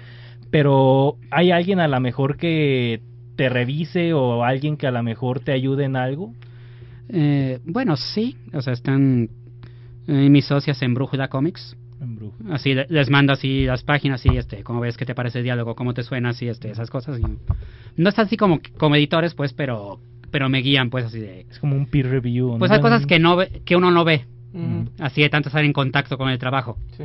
[0.49, 3.01] pero hay alguien a lo mejor que
[3.35, 6.31] te revise o alguien que a lo mejor te ayude en algo.
[7.09, 8.37] Eh, bueno, sí.
[8.53, 9.29] O sea, están
[10.07, 11.75] eh, mis socias en Brújula Comics.
[12.51, 15.43] Así le- les mando así las páginas y este, cómo ves, qué te parece el
[15.43, 17.19] diálogo, cómo te suena, así, este, esas cosas.
[17.19, 19.99] y- no están así como, como editores, pues, pero,
[20.31, 21.41] pero me guían, pues, así de.
[21.49, 22.57] Es como un peer review.
[22.57, 22.75] Pues ¿no?
[22.75, 24.25] hay cosas que no ve- que uno no ve.
[24.53, 24.89] Ujú.
[24.99, 26.77] Así de tanto estar en contacto con el trabajo.
[26.97, 27.03] Sí.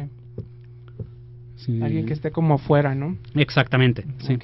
[1.57, 1.81] Sí.
[1.83, 3.17] Alguien que esté como afuera, ¿no?
[3.35, 4.39] Exactamente, sí.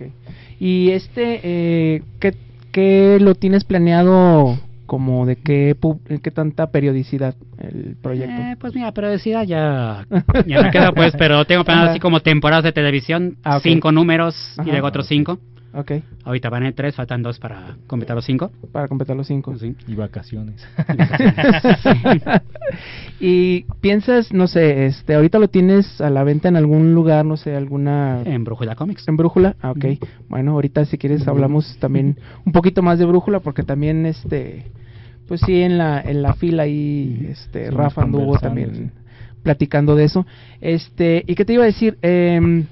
[0.58, 2.34] Y este, eh, ¿qué,
[2.72, 4.58] qué lo tienes planeado
[4.94, 5.76] como de qué,
[6.22, 8.40] qué tanta periodicidad el proyecto?
[8.40, 10.06] Eh, pues mira, pero decida ya,
[10.46, 14.54] ya me quedo pues, pero tengo planeado así como temporadas de televisión, Ah, cinco números
[14.56, 14.68] Ajá.
[14.68, 15.40] y luego otros cinco.
[15.76, 15.90] Ok,
[16.22, 18.52] Ahorita van en tres, faltan dos para completar los cinco.
[18.70, 19.58] para completar los cinco.
[19.58, 19.74] Sí.
[19.88, 20.64] Y vacaciones.
[23.18, 27.36] y piensas, no sé, este, ahorita lo tienes a la venta en algún lugar, no
[27.36, 28.22] sé, alguna...
[28.24, 29.08] En Brújula Comics.
[29.08, 29.84] En Brújula, ah, ok.
[30.28, 34.70] Bueno, ahorita si quieres hablamos también un poquito más de Brújula porque también, este,
[35.26, 38.92] pues sí, en la, en la fila ahí, este, Rafa anduvo también
[39.42, 40.26] platicando de eso.
[40.60, 41.98] Este, ¿y qué te iba a decir?
[42.02, 42.66] Em,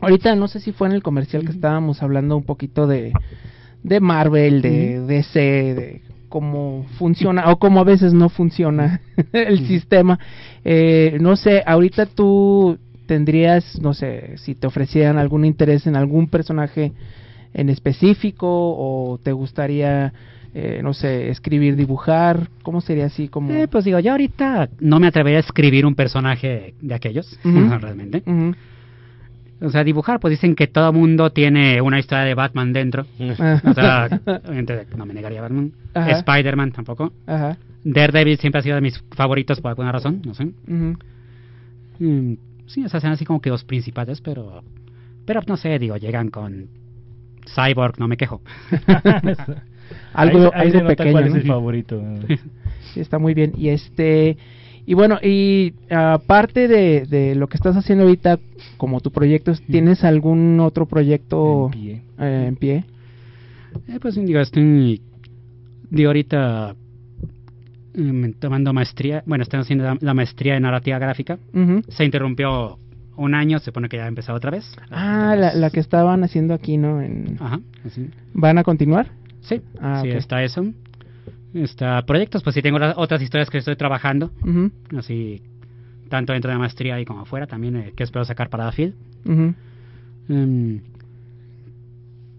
[0.00, 3.12] ahorita no sé si fue en el comercial que estábamos hablando un poquito de,
[3.82, 9.00] de Marvel, de DC, de cómo funciona o cómo a veces no funciona
[9.32, 10.18] el sistema.
[10.64, 16.28] Eh, no sé, ahorita tú tendrías, no sé, si te ofrecieran algún interés en algún
[16.28, 16.92] personaje
[17.54, 20.12] en específico o te gustaría,
[20.58, 23.52] eh, no sé, escribir, dibujar, ¿cómo sería así como?
[23.52, 28.22] Eh, pues digo, yo ahorita no me atrevería a escribir un personaje de aquellos, realmente.
[29.60, 33.04] O sea, dibujar, pues dicen que todo mundo tiene una historia de Batman dentro.
[33.18, 34.08] O sea,
[34.96, 35.72] no me negaría Batman.
[35.94, 37.12] Spider-Man tampoco.
[37.26, 37.58] Ajá.
[37.84, 40.46] Daredevil siempre ha sido de mis favoritos por alguna razón, no sé.
[41.98, 42.32] Mm,
[42.64, 44.62] sí, o sea, sean así como que los principales, pero...
[45.26, 46.68] Pero no sé, digo, llegan con
[47.44, 48.40] Cyborg, no me quejo.
[50.12, 51.12] algo, Ahí- algo pequeño.
[51.12, 52.02] cuál es el favorito.
[52.92, 53.52] Sí, está muy bien.
[53.56, 54.36] Y este
[54.88, 58.38] y bueno, y aparte de, de lo que estás haciendo ahorita
[58.76, 62.02] como tu proyecto, ¿tienes algún otro proyecto En pie.
[62.20, 62.84] eh, en pie?
[63.88, 65.00] Eh, pues digo, estoy
[66.06, 66.74] ahorita
[67.94, 71.38] mm, tomando maestría, bueno, estoy haciendo la, la maestría en narrativa gráfica.
[71.88, 72.78] Se interrumpió
[73.16, 74.70] un año, se supone que ya ha empezado otra vez.
[74.90, 77.00] Ah, la, la que estaban haciendo aquí, ¿no?
[77.02, 77.36] En...
[77.40, 78.08] Ajá, así.
[78.34, 79.08] ¿Van a continuar?
[79.48, 80.64] Sí, Ah, sí, está eso.
[81.54, 84.30] Está proyectos, pues sí tengo otras historias que estoy trabajando,
[84.96, 85.40] así
[86.08, 88.70] tanto dentro de la maestría y como afuera también, eh, que espero sacar para la
[89.24, 89.54] ujú.
[90.28, 90.80] Em,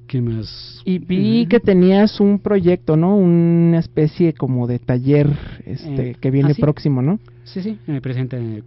[0.08, 0.82] ¿Qué más?
[0.86, 3.16] Y vi que tenías un proyecto, ¿no?
[3.18, 5.28] Una especie como de taller
[5.66, 6.62] este Eh, que viene ¿ah, sí?
[6.62, 7.20] próximo, ¿no?
[7.44, 8.64] Sí, sí, eh, presente.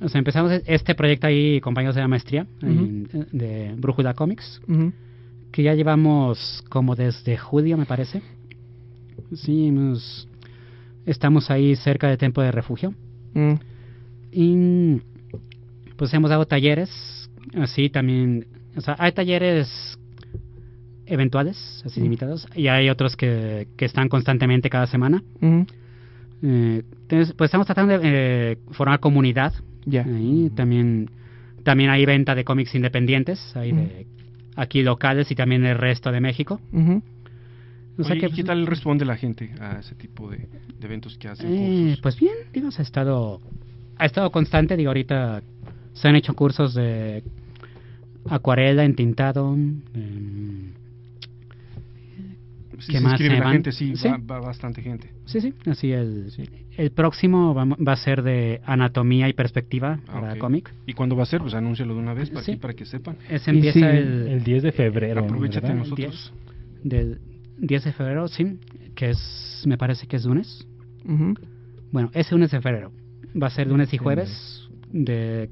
[0.00, 4.60] O sea, empezamos este proyecto ahí, compañeros de la maestría, en- de Brújula Comics.
[5.54, 8.22] Que ya llevamos como desde julio, me parece.
[9.36, 10.26] Sí, hemos-
[11.06, 12.92] estamos ahí cerca de Tiempo de Refugio.
[13.34, 13.52] Mm,
[14.36, 15.00] Y
[15.96, 16.90] pues hemos dado talleres,
[17.56, 19.96] así también, o sea, hay talleres
[21.06, 22.02] eventuales, así Mm.
[22.02, 25.22] limitados, y hay otros que, que están constantemente cada semana.
[25.40, 25.66] ujú.
[26.42, 29.54] Eh, entonces, pues estamos tratando de eh, formar comunidad.
[29.86, 30.02] Ya.
[30.04, 31.10] Ahí también,
[31.62, 34.06] también hay venta de cómics independientes, hay de
[34.56, 36.60] aquí locales y también el resto de México.
[36.72, 37.02] Ujú.
[37.98, 40.86] O sea Oye, que, ¿y ¿Qué tal responde la gente a ese tipo de, de
[40.86, 41.52] eventos que hacen?
[41.52, 43.40] Eh, pues bien, digo, ha estado,
[43.96, 45.42] ha estado constante, digo, ahorita
[45.92, 47.22] se han hecho cursos de
[48.28, 50.72] acuarela, entintado, em,
[52.80, 53.52] Sí, ¿qué más se la van?
[53.54, 54.08] gente, sí, Sí.
[54.08, 55.10] Va, va bastante gente.
[55.26, 56.32] Sí, sí, así el,
[56.76, 60.38] el próximo va, va a ser de anatomía y perspectiva para Ah, ok.
[60.38, 60.72] cómic.
[60.86, 61.40] ¿Y cuándo va a ser?
[61.40, 62.52] Pues anúncialo de una vez para, Sí.
[62.52, 63.16] aquí, para que sepan.
[63.28, 65.20] Ese empieza el, el 10 de febrero.
[65.24, 65.78] Aprovechate ¿verdad?
[65.82, 66.32] nosotros.
[66.82, 67.18] del
[67.58, 68.58] 10 de febrero, sí,
[68.94, 70.66] que es, me parece que es lunes.
[71.04, 71.34] Ujú.
[71.92, 72.92] Bueno, ese lunes de febrero.
[73.40, 75.48] Va a ser lunes y jueves de,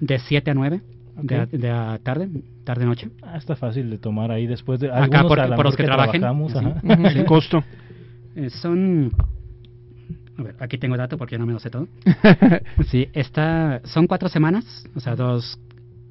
[0.00, 0.80] de 7 a 9
[1.16, 2.28] de, de la tarde,
[2.64, 3.10] tarde-noche.
[3.22, 5.72] Ah, está fácil de tomar ahí después de Acá algunos por- a lo por los
[5.72, 6.20] mejor que trabajen.
[7.18, 7.62] ¿El costo?
[8.36, 9.12] Eh, son...
[10.38, 11.86] A ver, aquí tengo dato porque yo no me lo sé todo.
[12.88, 15.58] Sí, está, son cuatro semanas, o sea, dos,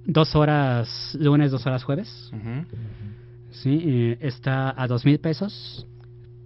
[0.06, 2.32] dos horas lunes, dos horas jueves.
[3.50, 5.88] Sí, eh, está a dos mil pesos,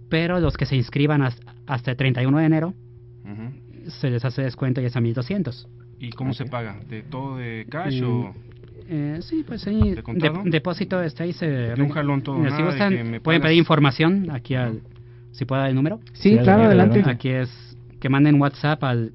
[0.08, 2.74] pero los que se inscriban has- hasta el 31 de enero
[3.88, 5.68] se les hace descuento y es a 1200.
[5.98, 6.78] ¿Y cómo se paga?
[6.88, 8.34] ¿De todo de cash Mm, o...?
[8.88, 9.94] Eh, sí, pues ahí.
[9.94, 11.32] ¿De de- depósito está ahí.
[11.32, 14.54] Se, De un jalón todo, nada si de gustan, que me pueden pedir información aquí
[14.54, 14.80] al.
[15.32, 15.98] Si puedo dar el número.
[16.12, 17.00] Sí, Sí, claro, adelante.
[17.00, 17.10] adelante.
[17.10, 19.12] Aquí es que manden WhatsApp al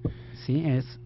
[0.45, 0.99] Sí, es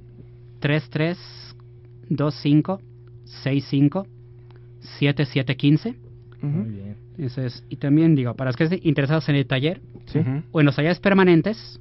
[5.00, 5.94] 3325-65-7715.
[6.42, 6.96] Muy bien.
[7.18, 10.20] Ese es, y también digo, para los que estén interesados en el taller, Sí.
[10.52, 11.80] o en los talleres permanentes,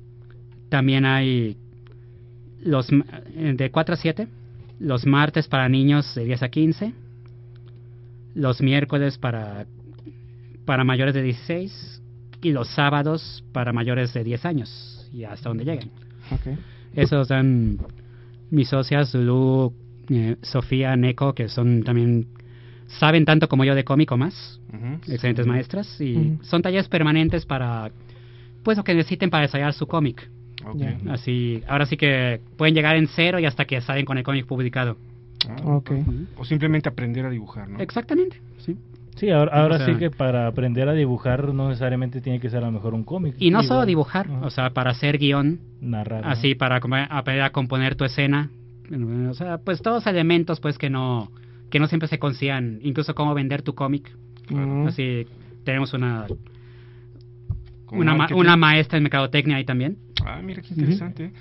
[0.70, 1.58] también hay
[2.62, 4.28] los eh, de 4 a 7,
[4.80, 6.94] los martes para niños de 10 a 15,
[8.34, 9.66] los miércoles para,
[10.66, 12.02] para mayores de 16
[12.42, 15.90] y los sábados para mayores de 10 años y hasta donde lleguen.
[16.32, 16.58] Ok.
[16.96, 17.78] Esos dan
[18.50, 19.74] mis socias, Lulu,
[20.10, 22.28] eh, Sofía, Neko, que son también,
[22.88, 24.60] saben tanto como yo de cómic o más,
[25.08, 27.92] excelentes maestras, y son talleres permanentes para,
[28.64, 30.30] pues lo que necesiten para desarrollar su cómic.
[30.66, 30.78] Ok.
[30.78, 30.98] Ya.
[31.14, 34.46] Así, ahora sí que pueden llegar en cero y hasta que salen con el cómic
[34.46, 34.98] publicado.
[35.50, 35.92] Ah, Ok.
[36.38, 37.80] O simplemente aprender a dibujar, ¿no?
[37.80, 38.76] Exactamente, sí.
[39.16, 42.50] Sí, ahora, ahora O sea- sí que para aprender a dibujar no necesariamente tiene que
[42.50, 43.36] ser a lo mejor un cómic.
[43.40, 44.46] Y no solo dibujar, ajá.
[44.46, 46.24] o sea, para hacer guion, narrar.
[46.26, 46.32] ¿no?
[46.32, 48.50] así para como- aprender a componer tu escena,
[49.30, 51.32] o sea, pues todos elementos pues que no
[51.70, 54.12] que no siempre se consigan, incluso cómo vender tu cómic.
[54.88, 55.26] Así
[55.64, 56.28] tenemos una
[57.92, 58.40] una, ma- marketing.
[58.40, 59.98] una maestra en mercadotecnia ahí también.
[60.26, 61.32] Ah, mira qué interesante.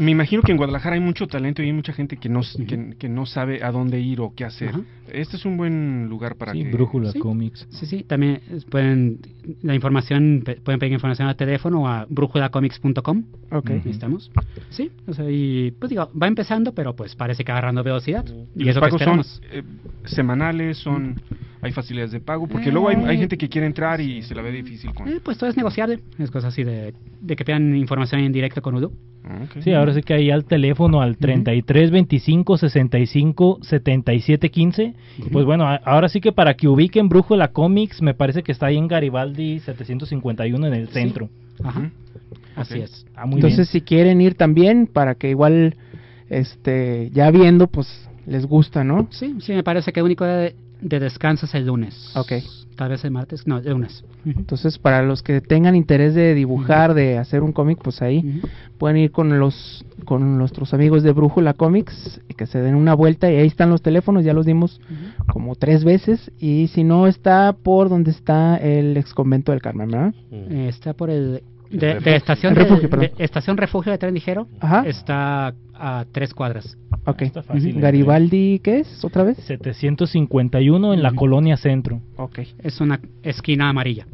[0.00, 2.96] Me imagino que en Guadalajara hay mucho talento y hay mucha gente que no, que,
[2.98, 4.70] que no sabe a dónde ir o qué hacer.
[4.70, 4.80] Ajá.
[5.12, 6.70] Este es un buen lugar para Sí, que...
[6.70, 7.18] Brújula Sí.
[7.18, 7.66] Comics.
[7.68, 9.18] Sí, sí, también eh, pueden
[9.62, 13.24] la información pueden pedir información al teléfono o a brújulacomics.com.
[13.50, 13.70] Ok.
[13.70, 14.30] Ahí estamos.
[14.70, 18.24] Sí, o sea, y pues digo, va empezando, pero pues parece que agarrando velocidad.
[18.56, 19.20] Y Y, los es lo que son
[19.50, 19.62] eh,
[20.06, 21.20] semanales, son
[21.62, 24.34] hay facilidades de pago, porque Eh, luego hay, hay gente que quiere entrar y se
[24.34, 25.08] la ve difícil con...
[25.08, 26.00] Eh, pues todo es negociable.
[26.18, 28.92] Es cosa así de, de que pidan información en directo con Udo.
[29.24, 29.62] Ah, ok.
[29.62, 34.94] Sí, ahora sí que ahí al teléfono al 33 25 65 77 15.
[35.18, 38.66] Y Pues bueno, ahora sí que para que ubiquen Brújula Comics, me parece que está
[38.66, 41.28] ahí en Garibaldi 751 en el centro.
[41.62, 41.90] Ajá.
[42.56, 43.06] Así es.
[43.14, 45.76] Ah, muy Entonces, si quieren ir también, para que igual,
[46.28, 49.08] este, ya viendo, pues les gusta, ¿no?
[49.10, 50.24] Sí, sí, me parece que el único
[50.80, 52.10] de, de descanso es el lunes.
[52.14, 52.32] Ok.
[52.76, 53.46] Tal vez el martes.
[53.46, 54.04] No, el lunes.
[54.24, 58.40] Entonces, para los que tengan interés de dibujar, de hacer un cómic, pues ahí
[58.78, 62.94] pueden ir con los con nuestros amigos de Brújula Comics y que se den una
[62.94, 64.80] vuelta y ahí están los teléfonos, ya los dimos
[65.26, 69.88] como tres veces y si no está por donde está el ex convento del Carmen,
[69.90, 70.14] ¿verdad?
[70.50, 71.42] Está por el...
[71.70, 74.82] De, de estación, refugio, de, estación refugio de tren ligero Ajá.
[74.86, 76.76] está a tres cuadras.
[77.06, 77.22] Ok.
[77.22, 77.80] Está fácil, ¿eh?
[77.80, 79.04] Garibaldi, ¿qué es?
[79.04, 79.38] ¿Otra vez?
[79.38, 82.00] 751 en la colonia centro.
[82.16, 84.06] Ok, Es una esquina amarilla,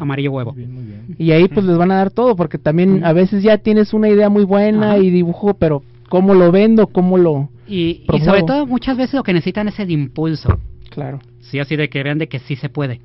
[0.00, 0.52] amarillo huevo.
[0.52, 1.16] Muy bien, muy bien.
[1.18, 4.08] Y ahí pues les van a dar todo, porque también a veces ya tienes una
[4.08, 4.98] idea muy buena Ajá.
[4.98, 6.88] y dibujo, pero ¿cómo lo vendo?
[6.88, 7.48] ¿Cómo lo...?
[7.66, 10.58] Y, sobre todo muchas veces lo que necesitan es el impulso.
[10.90, 11.20] Claro.
[11.40, 13.00] Sí, así de que vean de que sí se puede.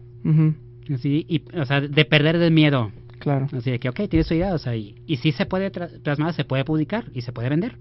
[0.94, 2.92] Así, y, o sea, de perder el miedo.
[3.24, 3.48] Claro.
[3.54, 6.34] Así de que, ok, tienes tu idea, o sea, y, y sí se puede plasmar,
[6.34, 7.78] se puede publicar y se puede vender.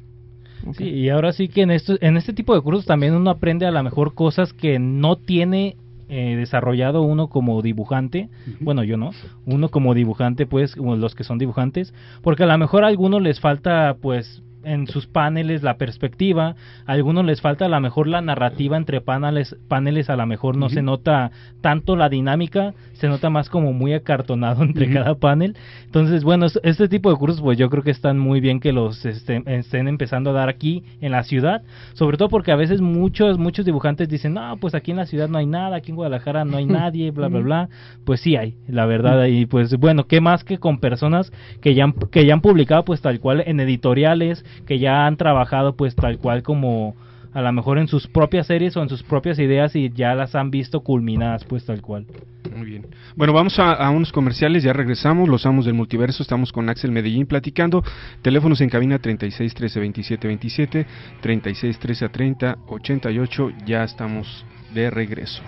[0.79, 3.67] Sí, y ahora sí que en, esto, en este tipo de cursos también uno aprende
[3.67, 5.75] a lo mejor cosas que no tiene
[6.09, 8.29] eh, desarrollado uno como dibujante.
[8.61, 9.11] Bueno, yo no.
[9.45, 11.93] Uno como dibujante, pues, como los que son dibujantes.
[12.23, 16.57] Porque a lo mejor a algunos les falta, pues, en sus paneles la perspectiva.
[16.87, 19.57] A algunos les falta a lo mejor la narrativa entre paneles.
[19.69, 22.75] Paneles a lo mejor no se nota tanto la dinámica.
[22.95, 25.57] Se nota más como muy acartonado entre cada panel.
[25.87, 28.73] Entonces, bueno, es- este tipo de cursos, pues yo creo que están muy bien que
[28.73, 31.63] los estén, estén empezando a dar aquí en la ciudad,
[31.95, 35.29] sobre todo porque a veces muchos muchos dibujantes dicen, no, pues aquí en la ciudad
[35.29, 37.69] no hay nada, aquí en Guadalajara no hay nadie, bla, bla, bla.
[38.05, 41.85] Pues sí hay, la verdad, y pues bueno, qué más que con personas que ya
[41.85, 45.95] han, que ya han publicado pues tal cual en editoriales, que ya han trabajado pues
[45.95, 46.95] tal cual como
[47.35, 50.35] a lo mejor en sus propias series o en sus propias ideas y ya las
[50.35, 52.07] han visto culminadas pues tal cual.
[52.55, 52.87] Muy bien.
[53.17, 56.93] Bueno, vamos a, a unos comerciales, ya regresamos, los amos del multiverso, estamos con Axel
[56.93, 57.83] Medellín platicando,
[58.21, 60.87] teléfonos en cabina 36 13 27 27,
[61.23, 64.45] 36 13 30 88, ya estamos
[64.75, 65.43] de regreso.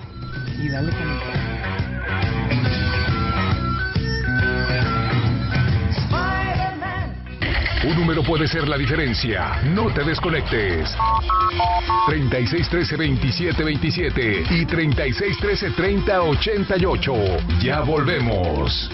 [0.63, 1.74] Y dale con
[7.87, 9.61] Un número puede ser la diferencia.
[9.63, 10.97] No te desconectes.
[12.07, 17.15] 36 13 27 27 y 36 13 30 88.
[17.61, 18.91] Ya volvemos.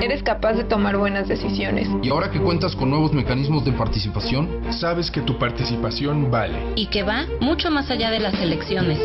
[0.00, 1.88] Eres capaz de tomar buenas decisiones.
[2.02, 6.58] Y ahora que cuentas con nuevos mecanismos de participación, sabes que tu participación vale.
[6.76, 8.98] Y que va mucho más allá de las elecciones.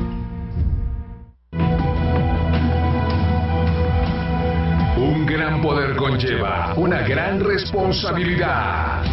[5.51, 9.03] Gran poder conlleva una gran responsabilidad.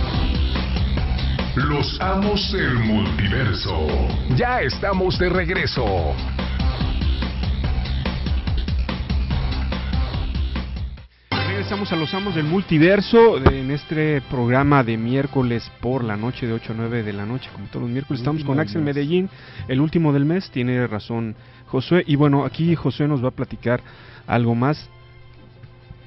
[1.57, 3.89] Los amos del multiverso.
[4.36, 6.14] Ya estamos de regreso.
[11.30, 16.53] Regresamos a los amos del multiverso en este programa de miércoles por la noche de
[16.53, 18.20] 8 a 9 de la noche, como todos los miércoles.
[18.20, 19.28] Estamos con Axel Medellín,
[19.66, 20.53] el último del mes.
[20.53, 21.34] Tiene razón
[21.66, 22.05] Josué.
[22.07, 23.82] Y bueno, aquí Josué nos va a platicar
[24.28, 24.89] algo más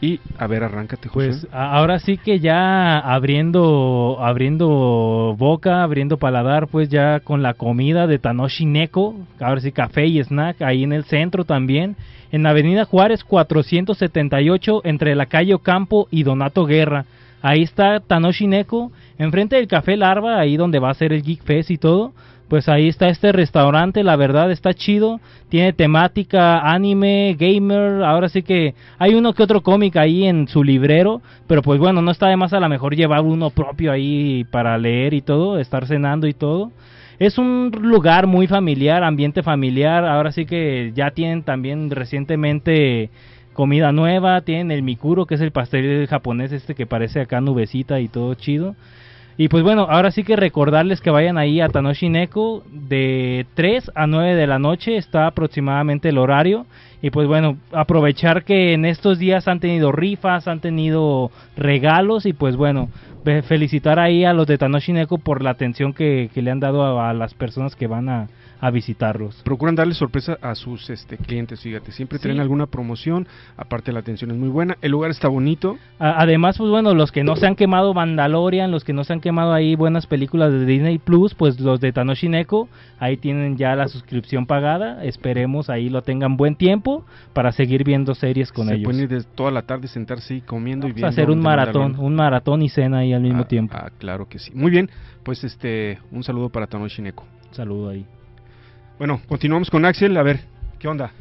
[0.02, 1.28] y a ver, arráncate, José.
[1.28, 8.08] Pues ahora sí que ya abriendo abriendo boca, abriendo paladar, pues ya con la comida
[8.08, 11.96] de Tanoshi Neko, ahora sí café y snack ahí en el centro también,
[12.32, 17.06] en Avenida Juárez 478 entre la calle Ocampo y Donato Guerra.
[17.44, 21.44] Ahí está Tanoshi Neko, enfrente del Café Larva, ahí donde va a ser el Geek
[21.44, 22.14] Fest y todo
[22.52, 28.44] pues ahí está este restaurante, la verdad está chido, tiene temática anime, gamer, ahora sí
[28.44, 32.28] que hay uno que otro cómic ahí en su librero, pero pues bueno, no está
[32.28, 36.28] de más a lo mejor llevar uno propio ahí para leer y todo, estar cenando
[36.28, 36.74] y todo.
[37.20, 43.12] Es un lugar muy familiar, ambiente familiar, ahora sí que ya tienen también recientemente
[43.54, 48.02] comida nueva, tienen el mikuro, que es el pastel japonés este que parece acá nubecita
[48.02, 48.76] y todo chido.
[49.38, 53.92] Y pues bueno, ahora sí que recordarles que vayan ahí a Tanoshi Neko de 3
[53.96, 56.66] a 9 de la noche, está aproximadamente el horario.
[57.02, 62.34] Y pues bueno, aprovechar que en estos días han tenido rifas, han tenido regalos y
[62.34, 62.90] pues bueno,
[63.24, 67.14] felicitar ahí a los de Tanoshi Neko por la atención que, le han dado a
[67.14, 68.28] las personas que van a,
[68.62, 69.42] a visitarlos.
[69.44, 74.30] Procuran darle sorpresa a sus este, clientes, fíjate, siempre tienen alguna promoción, aparte la atención
[74.30, 75.78] es muy buena, el lugar está bonito.
[75.98, 79.20] además, pues bueno, los que no se han quemado Mandalorian, los que no se han
[79.20, 82.70] quemado ahí buenas películas de Disney Plus, pues los de Tanoshi Neko,
[83.00, 87.04] ahí tienen ya la suscripción pagada, esperemos ahí lo tengan buen tiempo
[87.34, 88.82] para seguir viendo series con ellos.
[88.82, 91.08] Se pueden ir toda la tarde sentarse y comiendo y viendo.
[91.08, 93.78] hacer un maratón, un maratón y cena ahí al mismo ah, tiempo.
[93.78, 94.52] Ah, claro que sí.
[94.54, 94.90] Muy bien,
[95.24, 97.26] pues este, un saludo para Tanoshi Neko.
[97.52, 98.06] Saludo ahí.
[98.98, 100.16] Bueno, continuamos con Axel.
[100.18, 100.42] A ver,
[100.80, 101.12] ¿qué onda?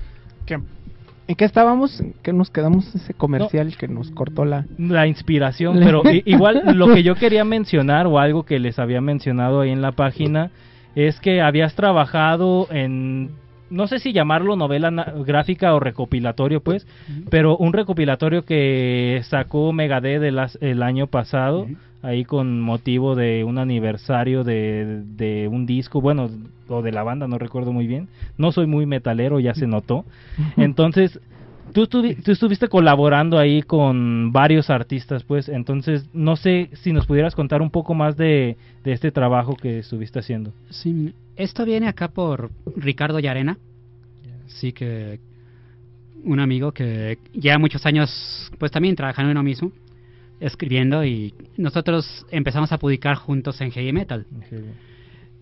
[1.28, 2.01] ¿En qué estábamos?
[2.01, 4.66] ¿En qué nos quedamos ese comercial que nos cortó la...
[4.78, 9.61] La inspiración, pero igual lo que yo quería mencionar o algo que les había mencionado
[9.61, 10.51] ahí en la página
[10.97, 13.30] es que habías trabajado en
[13.71, 14.91] no sé si llamarlo novela
[15.25, 16.87] gráfica o recopilatorio, pues,
[17.31, 21.66] pero un recopilatorio que sacó Megadeth el, el año pasado,
[22.03, 26.31] ahí con motivo de un aniversario de, de, un disco, bueno,
[26.68, 28.09] o de la banda, no recuerdo muy bien.
[28.39, 30.05] No soy muy metalero, ya se notó.
[30.57, 31.21] Entonces,
[31.73, 37.35] tú, tú, estuviste colaborando ahí con varios artistas, pues, entonces, no sé si nos pudieras
[37.35, 40.53] contar un poco más de, de este trabajo que estuviste haciendo.
[40.71, 43.59] Sí, esto viene acá por Ricardo Yarena.
[44.47, 45.20] Sí que
[46.22, 49.72] un amigo que ya muchos años pues también trabajando en lo mismo,
[50.38, 54.26] escribiendo y nosotros empezamos a publicar juntos en Heavy Metal.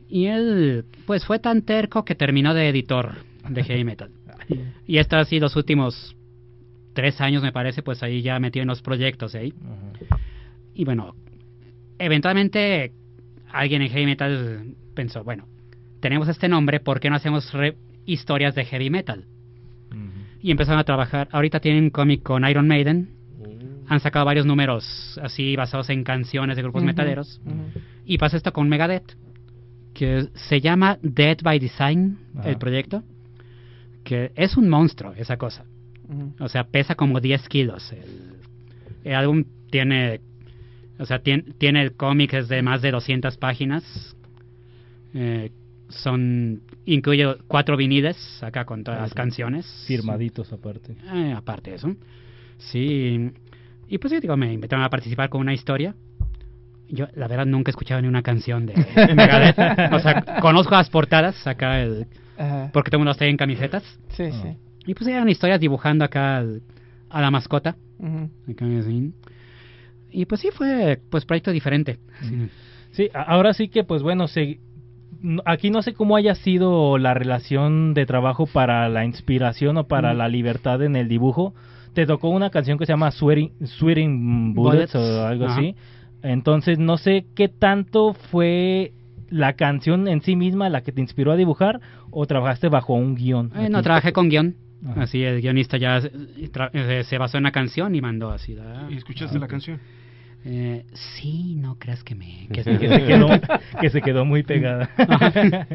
[0.09, 3.17] Y él pues fue tan terco que terminó de editor
[3.49, 4.11] de Heavy Metal.
[4.87, 6.17] y esto así los últimos
[6.93, 9.53] tres años me parece pues ahí ya metido en los proyectos ahí.
[10.75, 11.17] Y bueno,
[11.99, 12.93] eventualmente
[13.51, 15.47] alguien en Heavy Metal pensó, bueno,
[16.01, 17.53] tenemos este nombre, ¿por qué no hacemos
[18.07, 19.25] historias de heavy metal?
[20.41, 21.29] Y empezaron a trabajar.
[21.33, 23.11] Ahorita tienen un cómic con Iron Maiden.
[23.41, 23.49] Oh.
[23.89, 27.41] Han sacado varios números así basados en canciones de grupos metaleros.
[28.07, 29.17] Y pasa esto con Megadeth,
[29.95, 33.03] que se llama Dead by Design, el proyecto.
[34.05, 35.65] Que es un monstruo esa cosa.
[36.39, 37.93] O sea, pesa como 10 kilos.
[39.05, 40.21] El, álbum tiene
[40.99, 44.17] o sea, tiene, tiene el cómic es de más de 200 páginas.
[45.15, 45.51] Eh,
[45.89, 49.67] son incluye cuatro viniles acá con todas las canciones.
[49.87, 50.97] Firmaditos aparte.
[51.15, 51.95] Eh, aparte de eso.
[52.59, 53.31] Sí.
[53.89, 55.95] Y pues sí, digo, me invitaron a participar con una historia.
[56.91, 59.59] Yo, la verdad, nunca he escuchado ni una canción de, de Megadeth.
[59.93, 62.07] o sea, conozco las portadas acá, el,
[62.39, 62.71] Ajá.
[62.73, 63.83] porque todo el mundo está en camisetas.
[64.11, 64.57] Sí, sí.
[64.87, 66.63] Y pues eran historias dibujando acá al-
[67.11, 67.77] a la mascota.
[67.99, 68.31] Ujú.
[68.51, 69.13] Acá, así.
[70.11, 71.99] Y pues sí, fue pues proyecto diferente.
[72.23, 72.49] Sí.
[72.93, 74.59] Sí, ahora sí que, pues bueno, se,
[75.45, 80.15] aquí no sé cómo haya sido la relación de trabajo para la inspiración o para
[80.15, 80.17] Mm.
[80.19, 81.55] la libertad en el dibujo.
[81.95, 84.95] Te tocó una canción que se llama Sweating, Sweating Bullets, Bullets.
[84.95, 85.55] o algo Ajá.
[85.59, 85.75] así.
[86.23, 88.93] Entonces, no sé qué tanto fue
[89.31, 91.81] la canción en sí misma la que te inspiró a dibujar
[92.11, 93.53] o trabajaste bajo un guion.
[93.57, 94.57] Eh, no, trabajé con guion.
[94.89, 95.03] Ajá.
[95.03, 98.57] Así el guionista ya eh, se basó en una canción y mandó así.
[98.91, 99.81] ¿Y escuchaste la canción?
[100.51, 102.49] Eh, sí, no creas que me...
[102.51, 103.29] Que se, que se quedó,
[103.81, 104.89] que se quedó muy pegada.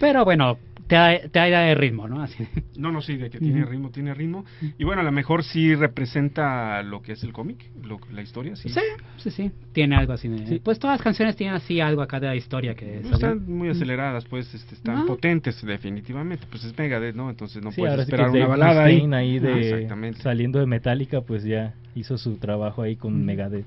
[0.00, 2.22] Pero bueno, te da, te da de ritmo, ¿no?
[2.22, 2.46] Así.
[2.78, 4.44] No, no, sí, de que tiene ritmo, tiene ritmo.
[4.78, 8.54] Y bueno, a lo mejor sí representa lo que es el cómic, lo- la historia,
[8.56, 8.68] sí.
[8.68, 8.80] Sí,
[9.16, 9.50] sí, sí.
[9.72, 10.28] Tiene algo así.
[10.28, 13.00] de- Pues todas las canciones tienen así algo acá de la historia que...
[13.02, 13.14] No.
[13.14, 15.04] Están muy aceleradas, pues, este, están Ah.
[15.06, 16.46] potentes, definitivamente.
[16.50, 17.30] Pues es Megadeth, ¿no?
[17.30, 19.08] Entonces no Sí, puedes esperar una balada ahí.
[19.12, 20.20] Ahí Ah, de Exactamente.
[20.22, 23.66] saliendo de Metallica, pues ya hizo su trabajo ahí con Megadeth.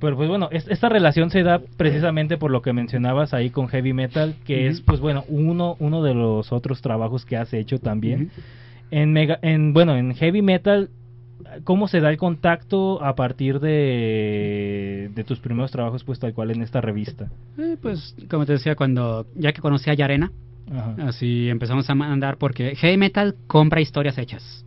[0.00, 3.68] Pero pues bueno, es- esta relación se da precisamente por lo que mencionabas ahí con
[3.68, 7.78] Heavy Metal, que es pues bueno, uno uno de los otros trabajos que has hecho
[7.78, 8.30] también.
[8.90, 10.88] En Mega en bueno, en Heavy Metal
[11.64, 16.50] ¿Cómo se da el contacto a partir de, de tus primeros trabajos, pues tal cual
[16.50, 17.28] en esta revista?
[17.58, 20.32] Eh, pues, como te decía, cuando ya que conocí a Yarena,
[20.72, 20.94] Ajá.
[21.08, 24.64] así empezamos a mandar porque Heavy Metal compra historias hechas.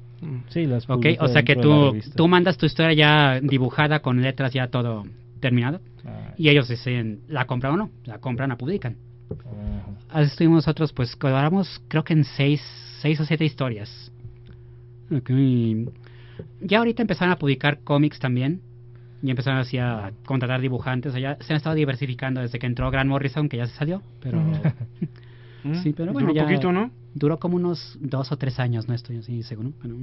[0.49, 4.53] Sí, las Ok, o sea que tú, tú mandas tu historia ya dibujada con letras
[4.53, 5.05] ya todo
[5.39, 8.95] terminado Ah, y ellos dicen la compran o no, la compran, la publican.
[10.09, 12.61] Así estuvimos nosotros, pues colaboramos creo que en seis,
[13.01, 14.11] seis o siete historias.
[15.11, 15.85] Ok, y
[16.61, 18.61] Ya ahorita empezaron a publicar cómics también.
[19.23, 21.09] Y empezaron así a contratar dibujantes.
[21.09, 23.75] O sea, ya se han estado diversificando desde que entró Grant Morrison, que ya se
[23.75, 24.03] salió.
[24.21, 24.39] Pero
[25.83, 26.91] sí, pero bueno, Duró ya poquito, ¿no?
[27.13, 29.71] Duró como unos dos o tres años, no estoy así seguro.
[29.81, 29.95] Pero,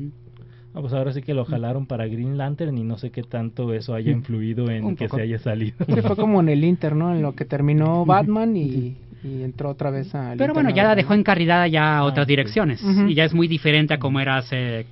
[0.77, 3.73] Ah, pues ahora sí que lo jalaron para Green Lantern y no sé qué tanto
[3.73, 5.77] eso haya influido en que se haya salido.
[5.87, 7.15] Sí, fue como en el Inter, ¿no?
[7.15, 10.35] En lo que terminó Batman y, y entró otra vez a...
[10.37, 12.31] Pero bueno, ya la dejó encarrilada ya a otras sí.
[12.33, 12.83] direcciones.
[12.83, 13.07] Ujú.
[13.07, 14.87] Y ya es muy diferente a como era hace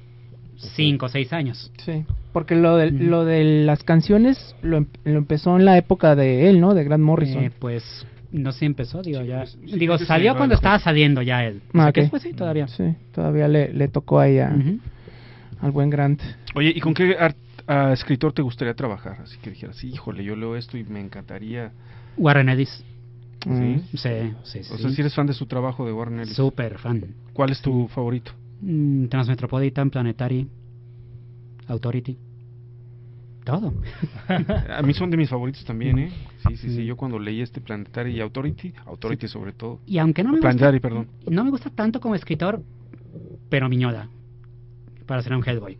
[0.56, 1.72] cinco o seis años.
[1.84, 6.14] Sí, porque lo de, lo de las canciones lo, em- lo empezó en la época
[6.14, 6.74] de él, ¿no?
[6.74, 7.42] De Grant Morrison.
[7.42, 9.46] Eh, pues no sé, empezó, digo, ya.
[9.46, 11.60] sí, digo, sí, salió sí, cuando estaba saliendo ya él.
[11.74, 12.04] O Ah, sea que ok.
[12.04, 12.66] después sí, todavía.
[12.68, 14.78] Sí, todavía le, le tocó ahí a- Ujú.
[15.60, 16.20] al buen Grant.
[16.54, 19.18] Oye, ¿y con qué art- ah, escritor te gustaría trabajar?
[19.22, 21.72] Así que dijeras, híjole, yo leo esto y me encantaría.
[22.16, 22.84] Warren Ellis.
[23.46, 23.56] Mm.
[23.80, 23.96] ¿Sí?
[23.96, 24.08] Sí,
[24.44, 24.72] sí, sí.
[24.74, 26.36] O sea, si eres fan de su trabajo de Warner Ellis.
[26.36, 27.04] Súper fan.
[27.32, 28.32] ¿Cuál es tu favorito?
[28.60, 30.46] Mm, Transmetropolitan, Planetary,
[31.68, 32.16] Authority.
[33.44, 33.72] Todo.
[34.28, 36.10] A mí son de mis favoritos también, ¿eh?
[36.48, 36.84] Sí, sí, sí.
[36.84, 39.80] Yo cuando leí este Planetary y Authority, Authority sobre todo.
[39.86, 41.06] Y aunque no me Planetary, gusta, perdón.
[41.28, 42.62] no me gusta tanto como escritor,
[43.48, 44.08] pero Miñola.
[45.06, 45.78] Para ser un Hellboy.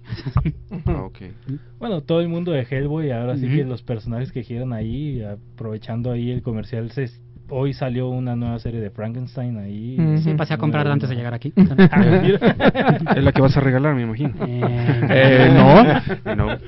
[0.87, 1.19] Ah, ok.
[1.79, 6.13] Bueno, todo el mundo de Hellboy, ahora sí que los personajes que dijeron ahí, aprovechando
[6.13, 7.09] ahí el comercial, se,
[7.49, 9.97] hoy salió una nueva serie de Frankenstein ahí.
[10.23, 11.53] Sí, pasé a comprar Nueva, antes de llegar aquí.
[11.91, 13.15] Ah.
[13.17, 14.35] Es la que vas a regalar, me imagino.
[14.47, 15.51] Eh, Eh,
[16.27, 16.35] no.
[16.37, 16.59] no.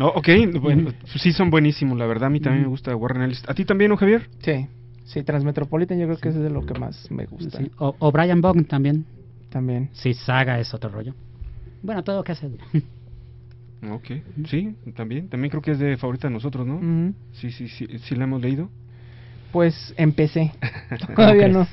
[0.00, 0.28] No, ok.
[0.62, 2.28] Bueno, sí son buenísimos, la verdad.
[2.28, 3.42] A mí también me gusta Warren Ellis.
[3.46, 4.30] ¿A ti también, ¿no, Javier?
[4.38, 4.66] Sí,
[5.04, 7.58] sí, Transmetropolitan yo creo que es de lo que más me gusta.
[7.58, 7.70] Sí.
[7.76, 9.04] O, o Brian Bogg también.
[9.50, 9.90] También.
[9.92, 11.14] Sí, Saga es otro rollo.
[11.82, 12.46] Bueno, todo lo que hace.
[13.90, 14.10] Ok.
[14.46, 15.28] Sí, también.
[15.28, 17.12] También creo que es de favorita de nosotros, ¿no?
[17.32, 17.86] Sí, sí, sí.
[17.98, 18.70] Sí la hemos leído.
[19.52, 20.52] Pues empecé.
[21.16, 21.66] Todavía no.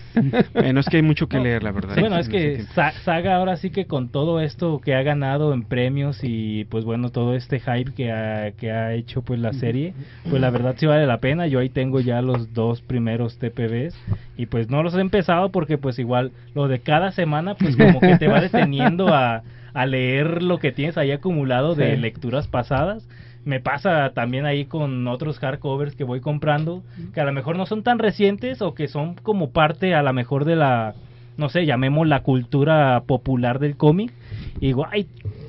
[0.54, 1.94] Bueno, es que hay mucho que leer, la verdad.
[1.94, 2.64] Sí, bueno, en es que
[3.04, 7.10] Saga ahora sí que con todo esto que ha ganado en premios y pues bueno,
[7.10, 9.94] todo este hype que ha, que ha hecho pues la serie,
[10.30, 11.46] pues la verdad sí vale la pena.
[11.48, 13.96] Yo ahí tengo ya los dos primeros TPBs
[14.38, 18.00] y pues no los he empezado porque pues igual lo de cada semana pues como
[18.00, 22.02] que te va deteniendo a, a leer lo que tienes ahí acumulado de Sí.
[22.02, 23.08] lecturas pasadas.
[23.48, 26.84] Me pasa también ahí con otros hardcovers que voy comprando,
[27.14, 30.12] que a lo mejor no son tan recientes o que son como parte a lo
[30.12, 30.96] mejor de la,
[31.38, 34.12] no sé, llamemos la cultura popular del cómic.
[34.60, 35.08] Y digo, ay,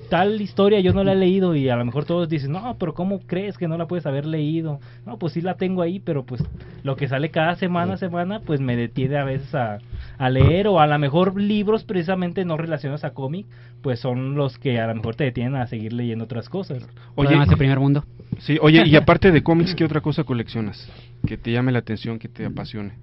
[0.09, 2.95] tal historia yo no la he leído y a lo mejor todos dicen, no, pero
[2.95, 4.81] ¿cómo crees que no la puedes haber leído?
[5.07, 6.43] No, pues sí la tengo ahí, pero pues
[6.83, 9.79] lo que sale cada semana, semana, pues me detiene a veces a,
[10.19, 13.47] a leer o a lo mejor libros precisamente no relacionados a cómic,
[13.83, 16.87] pues son los que a lo mejor te detienen a seguir leyendo otras cosas.
[17.15, 18.05] Oye, de primer mundo.
[18.39, 20.89] Sí, oye, y aparte de cómics, ¿qué otra cosa coleccionas?
[21.27, 22.95] Que te llame la atención, que te apasione.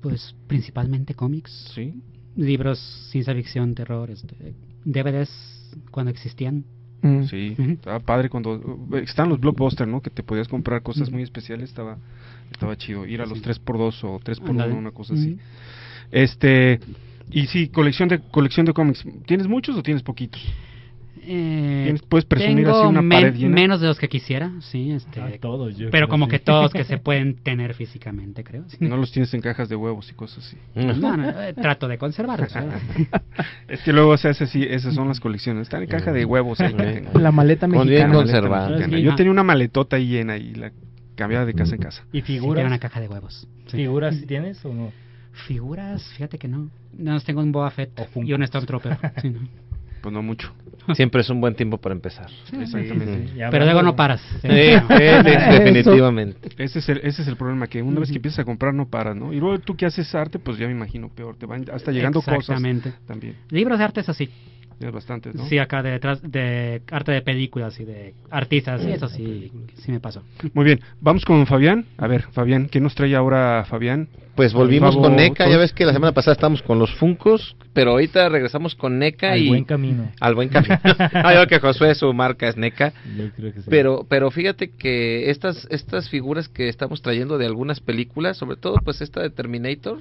[0.00, 1.72] Pues principalmente cómics.
[1.74, 1.94] Sí.
[2.36, 2.78] Libros,
[3.10, 4.54] ciencia ficción, terror, este,
[4.84, 5.59] DVDs
[5.90, 6.64] cuando existían.
[7.02, 7.24] Mm.
[7.24, 10.02] Sí, estaba padre cuando uh, están los blockbusters, ¿no?
[10.02, 11.96] Que te podías comprar cosas muy especiales, estaba
[12.50, 14.74] estaba chido ir a los 3x2 o 3x1, Ándale.
[14.74, 15.38] una cosa así.
[16.10, 16.80] Este,
[17.30, 19.04] y sí, colección de colección de cómics.
[19.26, 20.42] ¿Tienes muchos o tienes poquitos?
[21.22, 23.54] Eh, ¿Tienes- puedes presumir tengo así una men- pared llena?
[23.54, 26.30] menos de los que quisiera, sí, este, Ah, todos, yo pero como sí.
[26.32, 28.64] que todos que se pueden tener físicamente, creo.
[28.68, 28.78] sí.
[28.80, 30.56] No los tienes en cajas de huevos y cosas así.
[30.74, 32.52] No, no, eh, trato de conservarlos.
[33.68, 35.62] Es que luego se hace así, esas son las colecciones.
[35.62, 36.60] Están en caja de huevos.
[36.60, 36.74] ahí
[37.14, 38.12] la maleta mexicana.
[38.14, 38.64] conservada.
[38.70, 39.10] Maleta mexicana.
[39.10, 40.72] Yo tenía una maletota ahí llena y la
[41.14, 42.04] cambiaba de casa en casa.
[42.12, 42.64] ¿Y Sí, figuras?
[42.66, 43.46] una caja de huevos.
[43.66, 43.76] sí.
[43.76, 44.92] ¿Figuras sí tienes o no?
[45.46, 46.70] Figuras, fíjate que no.
[46.96, 48.98] No, tengo un Boba Fett y un Stormtrooper.
[49.22, 49.40] sí, no.
[50.02, 50.52] Pues no mucho.
[50.94, 52.26] Siempre es un buen tiempo para empezar.
[52.52, 53.28] Exactamente.
[53.28, 54.20] Sí, Pero luego no paras.
[54.42, 56.50] Sí, definitivamente.
[56.58, 58.88] Ese es, el, ese es el problema, que una vez que empiezas a comprar no
[58.88, 59.32] paras, ¿no?
[59.32, 62.20] Y luego tú que haces arte, pues ya me imagino peor, te van hasta llegando
[62.20, 62.92] cosas Exactamente.
[63.06, 63.36] también.
[63.50, 64.28] Libros de arte, eso sí.
[64.80, 65.44] Tienes bastantes, ¿no?
[65.44, 69.92] Sí, acá de, detrás de arte de películas y de artistas, sí, eso sí, sí
[69.92, 70.22] me pasó.
[70.54, 71.84] Muy bien, vamos con Fabián.
[71.98, 74.08] A ver, Fabián, ¿qué nos trae ahora Fabián?
[74.36, 77.56] Pues volvimos Favo, con NECA, ya ves que la semana pasada estábamos con los Funcos,
[77.74, 79.48] pero ahorita regresamos con NECA Al y...
[79.48, 80.12] buen camino.
[80.18, 80.78] Al buen camino.
[80.82, 82.94] no, yo que Josué su marca es NECA.
[83.18, 83.66] Yo creo que sí.
[83.68, 88.76] Pero, pero fíjate que estas, estas figuras que estamos trayendo de algunas películas, sobre todo
[88.82, 89.98] pues esta de Terminator,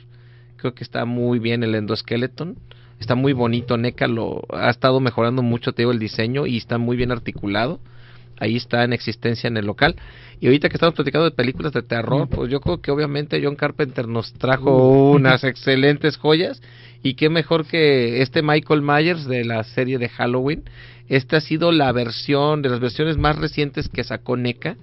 [0.56, 2.56] creo que está muy bien el endoskeleton,
[3.00, 6.78] está muy bonito, NECA lo ha estado mejorando mucho, te digo, el diseño y está
[6.78, 7.80] muy bien articulado.
[8.40, 9.96] Ahí está en existencia en el local.
[10.40, 13.58] Y ahorita que estamos platicando de películas de terror, pues yo creo que obviamente John
[13.58, 16.62] Carpenter nos trajo unas excelentes joyas.
[17.04, 20.64] Y qué mejor que este Michael Myers de la serie de Halloween.
[21.10, 24.78] Esta ha sido la versión, de las versiones más recientes que sacó NECA.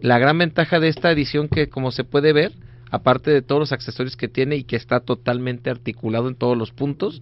[0.00, 2.52] La gran ventaja de esta edición que como se puede ver,
[2.92, 6.70] aparte de todos los accesorios que tiene y que está totalmente articulado en todos los
[6.70, 7.20] puntos,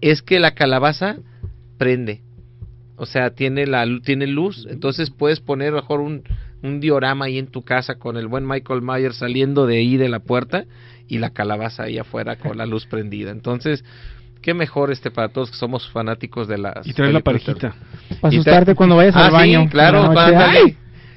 [0.00, 1.16] es que la calabaza
[1.78, 2.20] prende.
[2.96, 6.24] O sea, tiene la tiene luz, entonces puedes poner mejor un,
[6.62, 10.08] un diorama ahí en tu casa con el buen Michael Myers saliendo de ahí de
[10.08, 10.64] la puerta
[11.08, 13.30] y la calabaza ahí afuera con la luz prendida.
[13.30, 13.84] Entonces,
[14.42, 17.74] qué mejor este para todos que somos fanáticos de las Y traes la parejita.
[18.20, 19.62] Para y asustarte te- cuando vayas Ah, al baño.
[19.62, 20.12] Sí, claro.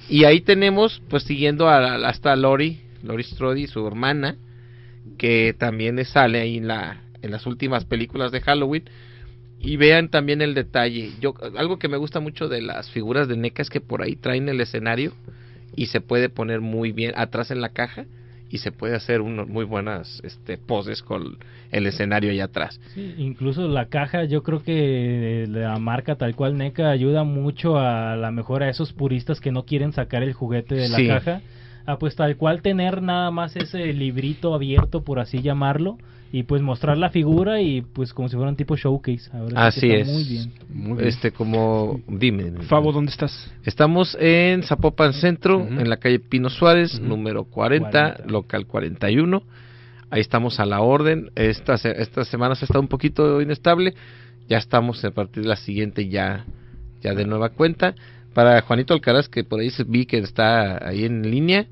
[0.07, 4.35] Y ahí tenemos, pues siguiendo a, a- hasta Lori, Lori Strode, su hermana,
[5.17, 8.83] que también sale ahí en la en las últimas películas de Halloween.
[9.59, 11.11] Y vean también el detalle.
[11.21, 14.15] Yo algo que me gusta mucho de las figuras de NECA es que por ahí
[14.15, 15.13] traen el escenario
[15.75, 18.05] y se puede poner muy bien atrás en la caja
[18.49, 21.37] y se puede hacer unos muy buenas este poses con
[21.71, 22.81] el escenario allá atrás.
[22.93, 28.15] Sí, incluso la caja, yo creo que la marca tal cual NECA ayuda mucho a
[28.17, 31.07] la mejor a esos puristas que no quieren sacar el juguete de la Sí.
[31.07, 31.41] caja.
[31.85, 35.97] A pues tal cual tener nada más ese librito abierto, por así llamarlo,
[36.31, 39.29] y pues mostrar la figura y pues como si fuera un tipo showcase.
[39.33, 40.07] Ahora sí Así que es.
[40.07, 40.53] Muy bien.
[40.69, 41.07] Muy bien.
[41.09, 42.51] Este como dime.
[42.69, 43.51] Fabo, ¿dónde estás?
[43.65, 48.31] Estamos en Zapopan Centro, en la calle Pino Suárez, número 40, 40.
[48.31, 49.43] local 41.
[50.09, 51.31] Ahí estamos a la orden.
[51.35, 53.93] Esta, se- esta semana se está un poquito inestable.
[54.47, 56.45] Ya estamos a partir de la siguiente ya,
[57.01, 57.95] ya de nueva cuenta.
[58.33, 61.67] Para Juanito Alcaraz, que por ahí vi que está ahí en línea.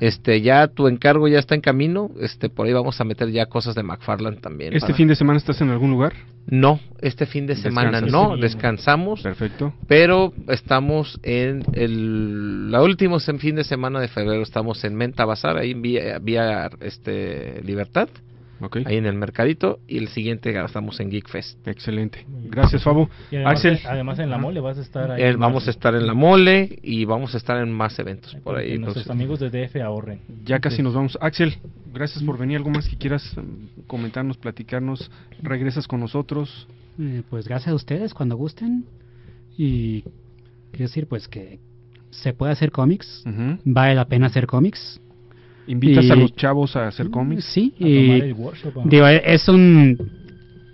[0.00, 2.10] Este, ya tu encargo ya está en camino.
[2.20, 4.72] Este, por ahí vamos a meter ya cosas de McFarland también.
[4.74, 6.14] ¿Este para- fin de semana estás en algún lugar?
[6.46, 9.22] No, este fin de semana no, descansamos.
[9.22, 9.72] Perfecto.
[9.86, 15.24] Pero estamos en el la último sem- fin de semana de febrero estamos en Menta
[15.24, 18.08] Bazar ahí en vía, vía, este Libertad,
[18.60, 18.78] Ok.
[18.84, 21.66] ahí en el mercadito y el siguiente ya estamos en Geek Fest.
[21.66, 22.24] Excelente.
[22.44, 23.10] Gracias, Fabo.
[23.30, 23.78] Y además, Axel.
[23.86, 25.22] además en la mole vas a estar ahí.
[25.22, 28.34] Eh, en vamos a estar en la mole y vamos a estar en más eventos
[28.42, 28.78] por ahí.
[28.78, 30.20] nuestros amigos de DF ahorren.
[30.44, 31.18] Ya casi nos vamos.
[31.20, 31.58] Axel,
[31.92, 32.58] gracias por venir.
[32.58, 35.10] ¿Algo más que quieras mm, comentarnos, platicarnos?
[35.42, 36.66] ¿Regresas con nosotros?
[36.98, 38.84] Eh, pues gracias a ustedes cuando gusten.
[39.56, 40.02] Y
[40.70, 41.58] quiero decir, pues que
[42.10, 43.24] se puede hacer cómics.
[43.26, 43.58] Ujú.
[43.64, 45.00] Vale la pena hacer cómics.
[45.66, 47.44] ¿Invitas Y- a los chavos a hacer cómics?
[47.44, 49.98] Sí, y digo, es un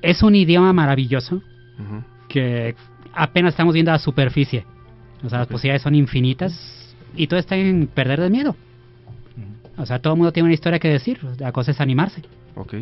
[0.03, 1.43] es un idioma maravilloso
[2.29, 2.75] que
[3.13, 4.65] apenas estamos viendo la superficie.
[5.23, 8.57] O sea, las posibilidades son infinitas y todo está en perder de miedo.
[9.77, 11.19] O sea, todo el mundo tiene una historia que decir.
[11.39, 12.23] La cosa es animarse.
[12.55, 12.75] Ok.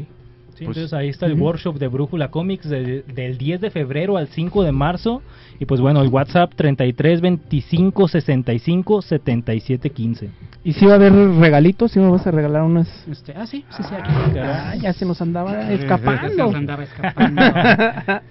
[0.58, 1.44] Sí, Pues- entonces ahí está el Ujú.
[1.44, 5.22] workshop de Brújula Comics de- del 10 de febrero al 5 de marzo.
[5.60, 10.30] Y pues bueno, el WhatsApp 33 25 65 77 15.
[10.64, 11.92] ¿Y si va a haber regalitos?
[11.92, 12.88] ¿Si me vas a regalar unas...?
[13.08, 14.10] Este, ah, sí, sí, sí, aquí.
[14.40, 16.46] Ah, ya se nos andaba Se escapando.
[16.46, 17.42] nos andaba escapando.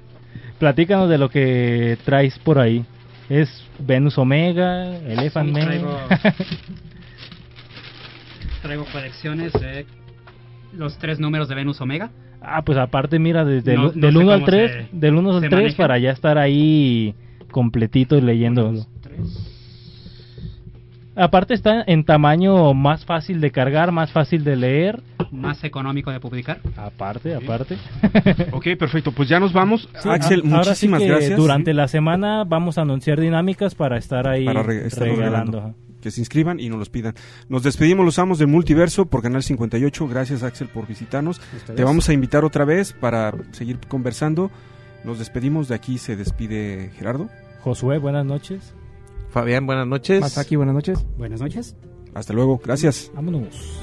[0.60, 2.84] Platícanos de lo que traes por ahí.
[3.30, 5.68] Es Venus Omega, Elephant Sí, Man.
[5.68, 5.98] traigo-
[8.62, 9.86] Traigo colecciones de
[10.74, 12.10] los tres números de Venus Omega.
[12.42, 14.88] Ah, pues aparte, mira, desde No- el, no del sé 1 al cómo 3, se-
[14.98, 15.78] del 1 al se 3 maneja.
[15.78, 17.16] para ya estar ahí
[17.52, 18.86] completito y leyéndolo.
[21.16, 25.02] Aparte está en tamaño más fácil de cargar, más fácil de leer.
[25.32, 26.60] Más económico de publicar.
[26.76, 27.78] Aparte, aparte.
[28.52, 29.12] Ok, perfecto.
[29.12, 29.90] Pues ya nos vamos.
[30.00, 31.38] Sí, Axel, a- ahora sí muchísimas que gracias.
[31.38, 35.16] Durante la semana vamos a anunciar dinámicas para estar ahí para re- regalando.
[35.16, 35.76] regalando.
[36.08, 37.16] Que se inscriban y nos los pidan.
[37.50, 40.08] Nos despedimos los amos del multiverso por Canal 58.
[40.08, 41.42] Gracias Axel por visitarnos.
[41.76, 44.50] Te vamos a invitar otra vez para seguir conversando.
[45.04, 45.68] Nos despedimos.
[45.68, 47.30] De aquí se despide Gerardo.
[47.60, 48.74] Josué, buenas noches.
[49.32, 50.22] Fabián, buenas noches.
[50.22, 51.06] Masaki, buenas noches.
[51.18, 51.76] Buenas noches.
[52.14, 52.62] Hasta luego.
[52.64, 53.12] Gracias.
[53.14, 53.82] Vámonos.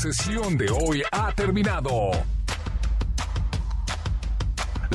[0.00, 2.10] Sesión de hoy ha terminado.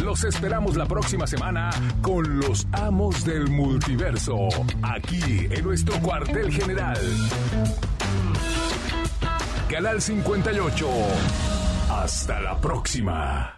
[0.04, 1.70] Los esperamos la próxima semana
[2.02, 4.48] con los amos del multiverso,
[4.82, 6.98] aquí en nuestro cuartel general.
[9.70, 10.88] Canal 58.
[11.92, 13.55] Hasta la próxima.